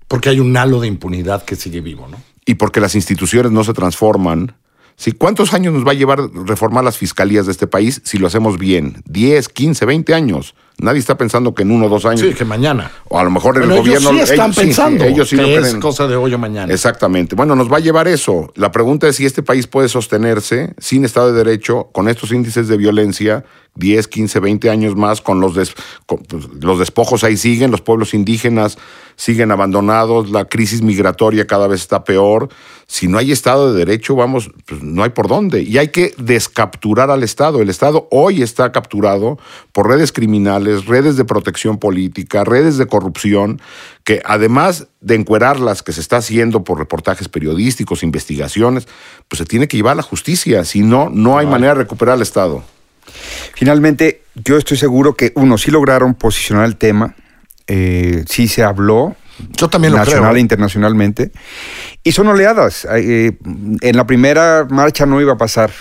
Porque 0.08 0.28
hay 0.28 0.40
un 0.40 0.56
halo 0.56 0.80
de 0.80 0.88
impunidad 0.88 1.44
que 1.44 1.56
sigue 1.56 1.80
vivo, 1.80 2.08
¿no? 2.08 2.22
y 2.46 2.56
porque 2.56 2.78
las 2.78 2.94
instituciones 2.94 3.52
no 3.52 3.64
se 3.64 3.72
transforman. 3.72 4.54
¿sí? 4.96 5.12
¿Cuántos 5.12 5.54
años 5.54 5.72
nos 5.72 5.86
va 5.86 5.92
a 5.92 5.94
llevar 5.94 6.20
reformar 6.46 6.84
las 6.84 6.98
fiscalías 6.98 7.46
de 7.46 7.52
este 7.52 7.66
país 7.66 8.02
si 8.04 8.18
lo 8.18 8.26
hacemos 8.26 8.58
bien? 8.58 9.02
¿10, 9.08 9.48
15, 9.48 9.86
20 9.86 10.12
años? 10.12 10.54
Nadie 10.78 10.98
está 10.98 11.16
pensando 11.16 11.54
que 11.54 11.62
en 11.62 11.70
uno 11.70 11.86
o 11.86 11.88
dos 11.88 12.04
años. 12.04 12.20
Sí, 12.20 12.34
que 12.34 12.44
mañana. 12.44 12.90
O 13.08 13.18
a 13.18 13.24
lo 13.24 13.30
mejor 13.30 13.56
el 13.56 13.62
Bueno, 13.66 13.76
gobierno. 13.76 14.10
ellos 14.10 14.28
sí 14.28 14.32
están 14.34 14.46
ellos 14.50 14.54
sí, 14.56 14.60
sí, 14.60 14.66
pensando 14.66 15.04
ellos 15.04 15.28
sí 15.28 15.36
que 15.36 15.42
lo 15.42 15.48
es 15.48 15.60
creen. 15.60 15.80
cosa 15.80 16.06
de 16.08 16.16
hoy 16.16 16.34
o 16.34 16.38
mañana. 16.38 16.72
Exactamente. 16.72 17.36
Bueno, 17.36 17.54
nos 17.54 17.72
va 17.72 17.76
a 17.76 17.80
llevar 17.80 18.08
eso. 18.08 18.52
La 18.56 18.72
pregunta 18.72 19.06
es 19.08 19.16
si 19.16 19.24
este 19.24 19.42
país 19.42 19.66
puede 19.68 19.88
sostenerse 19.88 20.74
sin 20.78 21.04
Estado 21.04 21.32
de 21.32 21.44
Derecho, 21.44 21.88
con 21.92 22.08
estos 22.08 22.32
índices 22.32 22.66
de 22.68 22.76
violencia, 22.76 23.44
10, 23.76 24.06
15, 24.08 24.40
20 24.40 24.70
años 24.70 24.94
más, 24.96 25.20
con 25.20 25.40
los, 25.40 25.54
des- 25.54 25.74
con, 26.06 26.18
pues, 26.18 26.44
los 26.60 26.78
despojos 26.78 27.24
ahí 27.24 27.36
siguen, 27.36 27.70
los 27.70 27.80
pueblos 27.80 28.14
indígenas 28.14 28.76
siguen 29.16 29.50
abandonados, 29.52 30.30
la 30.30 30.44
crisis 30.44 30.82
migratoria 30.82 31.46
cada 31.46 31.66
vez 31.68 31.80
está 31.80 32.04
peor. 32.04 32.48
Si 32.86 33.08
no 33.08 33.18
hay 33.18 33.32
Estado 33.32 33.72
de 33.72 33.78
Derecho, 33.78 34.14
vamos, 34.14 34.50
pues 34.66 34.82
no 34.82 35.02
hay 35.02 35.10
por 35.10 35.26
dónde. 35.28 35.62
Y 35.62 35.78
hay 35.78 35.88
que 35.88 36.14
descapturar 36.18 37.10
al 37.10 37.22
Estado. 37.22 37.60
El 37.62 37.70
Estado 37.70 38.06
hoy 38.10 38.42
está 38.42 38.70
capturado 38.72 39.38
por 39.72 39.88
redes 39.88 40.12
criminales, 40.12 40.63
redes 40.86 41.16
de 41.16 41.24
protección 41.24 41.78
política, 41.78 42.44
redes 42.44 42.76
de 42.76 42.86
corrupción, 42.86 43.60
que 44.04 44.22
además 44.24 44.88
de 45.00 45.14
encuerarlas 45.14 45.82
que 45.82 45.92
se 45.92 46.00
está 46.00 46.18
haciendo 46.18 46.64
por 46.64 46.78
reportajes 46.78 47.28
periodísticos, 47.28 48.02
investigaciones, 48.02 48.86
pues 49.28 49.38
se 49.38 49.44
tiene 49.44 49.68
que 49.68 49.76
llevar 49.76 49.92
a 49.92 49.96
la 49.96 50.02
justicia. 50.02 50.64
Si 50.64 50.80
no, 50.80 51.10
no 51.10 51.38
hay 51.38 51.46
manera 51.46 51.74
de 51.74 51.80
recuperar 51.80 52.14
al 52.14 52.22
Estado. 52.22 52.64
Finalmente, 53.54 54.22
yo 54.34 54.56
estoy 54.56 54.76
seguro 54.76 55.14
que, 55.14 55.32
uno, 55.36 55.58
sí 55.58 55.70
lograron 55.70 56.14
posicionar 56.14 56.64
el 56.64 56.76
tema, 56.76 57.14
eh, 57.66 58.24
sí 58.28 58.48
se 58.48 58.62
habló. 58.62 59.16
Yo 59.56 59.68
también 59.68 59.92
lo 59.92 59.98
nacional 59.98 60.30
creo. 60.30 60.36
e 60.36 60.40
internacionalmente. 60.40 61.32
Y 62.02 62.12
son 62.12 62.28
oleadas. 62.28 62.86
Eh, 62.96 63.36
en 63.80 63.96
la 63.96 64.06
primera 64.06 64.66
marcha 64.70 65.06
no 65.06 65.20
iba 65.20 65.32
a 65.32 65.36
pasar 65.36 65.72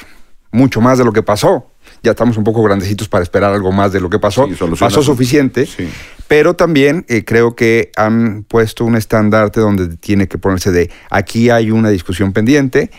mucho 0.51 0.81
más 0.81 0.97
de 0.97 1.05
lo 1.05 1.13
que 1.13 1.23
pasó. 1.23 1.72
Ya 2.03 2.11
estamos 2.11 2.35
un 2.37 2.43
poco 2.43 2.61
grandecitos 2.61 3.07
para 3.07 3.23
esperar 3.23 3.53
algo 3.53 3.71
más 3.71 3.93
de 3.93 4.01
lo 4.01 4.09
que 4.09 4.19
pasó. 4.19 4.45
Sí, 4.47 4.55
pasó 4.77 5.01
su- 5.01 5.11
suficiente. 5.11 5.65
Sí. 5.65 5.89
Pero 6.27 6.53
también 6.55 7.05
eh, 7.07 7.23
creo 7.23 7.55
que 7.55 7.91
han 7.95 8.43
puesto 8.43 8.83
un 8.85 8.95
estandarte 8.97 9.61
donde 9.61 9.95
tiene 9.97 10.27
que 10.27 10.37
ponerse 10.37 10.71
de 10.71 10.91
aquí 11.09 11.49
hay 11.49 11.71
una 11.71 11.89
discusión 11.89 12.33
pendiente 12.33 12.91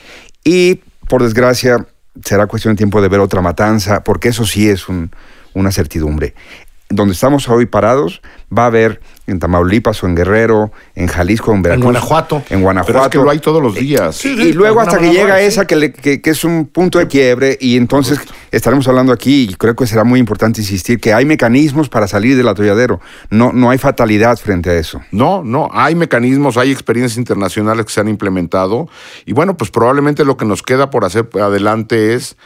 y 0.43 0.81
por 1.09 1.23
desgracia 1.23 1.87
será 2.25 2.47
cuestión 2.47 2.75
de 2.75 2.79
tiempo 2.79 3.03
de 3.03 3.09
ver 3.09 3.21
otra 3.21 3.43
matanza, 3.43 4.03
porque 4.05 4.29
eso 4.29 4.47
sí 4.47 4.69
es 4.69 4.89
un- 4.89 5.11
una 5.53 5.71
certidumbre. 5.71 6.35
Donde 6.89 7.13
estamos 7.13 7.49
hoy 7.49 7.67
parados, 7.67 8.23
va 8.57 8.65
a 8.65 8.67
haber 8.67 9.01
en 9.27 9.39
Tamaulipas 9.39 10.03
o 10.03 10.07
en 10.07 10.15
Guerrero, 10.15 10.71
en 10.95 11.07
Jalisco, 11.07 11.53
en 11.55 11.63
Veracruz. 11.63 11.85
Guanajuato. 11.85 12.43
En 12.51 12.61
Guanajuato. 12.61 12.93
Pero 12.93 13.05
es 13.05 13.11
que 13.11 13.19
lo 13.19 13.31
hay 13.31 13.39
todos 13.39 13.63
los 13.63 13.75
días. 13.75 14.17
Sí, 14.17 14.29
Y 14.39 14.53
luego 14.53 14.81
hasta 14.81 14.99
que 14.99 15.11
llega 15.13 15.39
sí. 15.39 15.45
esa 15.47 15.67
que, 15.67 15.77
le- 15.77 15.93
que- 15.93 16.21
que 16.21 16.31
es 16.31 16.45
un 16.45 16.67
punto 16.67 16.99
de 16.99 17.07
quiebre 17.09 17.57
y 17.61 17.77
entonces 17.77 18.19
estaremos 18.51 18.87
hablando 18.87 19.13
aquí 19.13 19.49
y 19.51 19.55
creo 19.55 19.75
que 19.75 19.87
será 19.87 20.05
muy 20.05 20.21
importante 20.21 20.61
insistir 20.61 21.01
que 21.01 21.15
hay 21.15 21.25
mecanismos 21.25 21.89
para 21.89 22.07
salir 22.07 22.37
del 22.37 22.49
atolladero. 22.49 23.01
No, 23.31 23.53
no 23.53 23.71
hay 23.71 23.79
fatalidad 23.79 24.37
frente 24.37 24.71
a 24.71 24.75
eso. 24.75 25.01
No, 25.11 25.43
no, 25.43 25.71
hay 25.73 25.95
mecanismos, 25.95 26.57
hay 26.59 26.71
experiencias 26.71 27.17
internacionales 27.17 27.87
que 27.87 27.93
se 27.93 28.01
han 28.01 28.09
implementado 28.09 28.89
y 29.25 29.33
bueno, 29.33 29.57
pues 29.57 29.71
probablemente 29.71 30.25
lo 30.25 30.37
que 30.37 30.45
nos 30.45 30.63
queda 30.63 30.91
por 30.91 31.05
hacer 31.05 31.29
adelante 31.41 32.15
es 32.15 32.37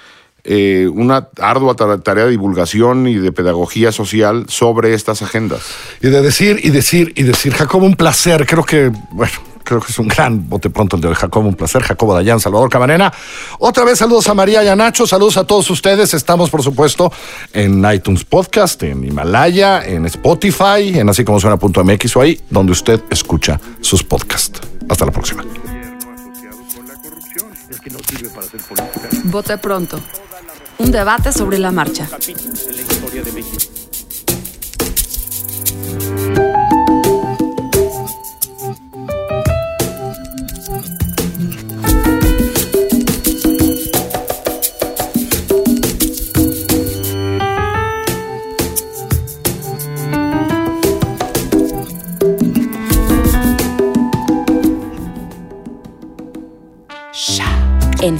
eh, 0.50 0.88
una 0.90 1.28
ardua 1.38 1.74
ta- 1.76 1.98
tarea 2.00 2.24
de 2.24 2.30
divulgación 2.30 3.06
y 3.06 3.16
de 3.16 3.32
pedagogía 3.32 3.92
social 3.92 4.46
sobre 4.48 4.94
estas 4.94 5.20
agendas. 5.20 5.60
Y 6.00 6.08
de 6.08 6.22
decir, 6.22 6.58
y 6.62 6.70
decir, 6.70 7.12
y 7.16 7.22
decir, 7.24 7.52
Jacobo, 7.52 7.84
un 7.84 7.96
placer. 7.96 8.46
Creo 8.46 8.64
que, 8.64 8.90
bueno, 9.12 9.32
creo 9.62 9.80
que 9.82 9.92
es 9.92 9.98
un 9.98 10.08
gran 10.08 10.48
bote 10.48 10.70
pronto 10.70 10.96
el 10.96 11.02
de 11.02 11.08
hoy, 11.08 11.14
Jacobo, 11.14 11.46
un 11.46 11.54
placer. 11.54 11.82
Jacobo 11.82 12.14
Dayan, 12.14 12.40
Salvador 12.40 12.70
Camarena. 12.70 13.12
Otra 13.58 13.84
vez 13.84 13.98
saludos 13.98 14.26
a 14.28 14.32
María 14.32 14.64
y 14.64 14.68
a 14.68 14.74
Nacho, 14.74 15.06
saludos 15.06 15.36
a 15.36 15.44
todos 15.44 15.68
ustedes. 15.68 16.14
Estamos, 16.14 16.48
por 16.48 16.62
supuesto, 16.62 17.12
en 17.52 17.84
iTunes 17.92 18.24
Podcast, 18.24 18.82
en 18.84 19.04
Himalaya, 19.04 19.84
en 19.84 20.06
Spotify, 20.06 20.98
en 20.98 21.10
así 21.10 21.24
como 21.24 21.38
suena.mx 21.40 22.16
o 22.16 22.20
ahí, 22.22 22.40
donde 22.48 22.72
usted 22.72 23.02
escucha 23.10 23.60
sus 23.82 24.02
podcasts. 24.02 24.58
Hasta 24.88 25.04
la 25.04 25.12
próxima. 25.12 25.42
gobierno 25.42 26.14
asociado 26.14 26.56
con 26.74 26.88
la 26.88 26.94
corrupción. 26.94 27.46
Es 27.70 27.80
que 27.80 27.90
no 27.90 27.98
sirve 28.08 28.28
para 28.30 28.46
hacer 28.46 28.60
política. 28.62 29.08
Vote 29.24 29.58
pronto. 29.58 30.00
Un 30.78 30.92
debate 30.92 31.32
sobre 31.32 31.58
la 31.58 31.72
marcha. 31.72 32.08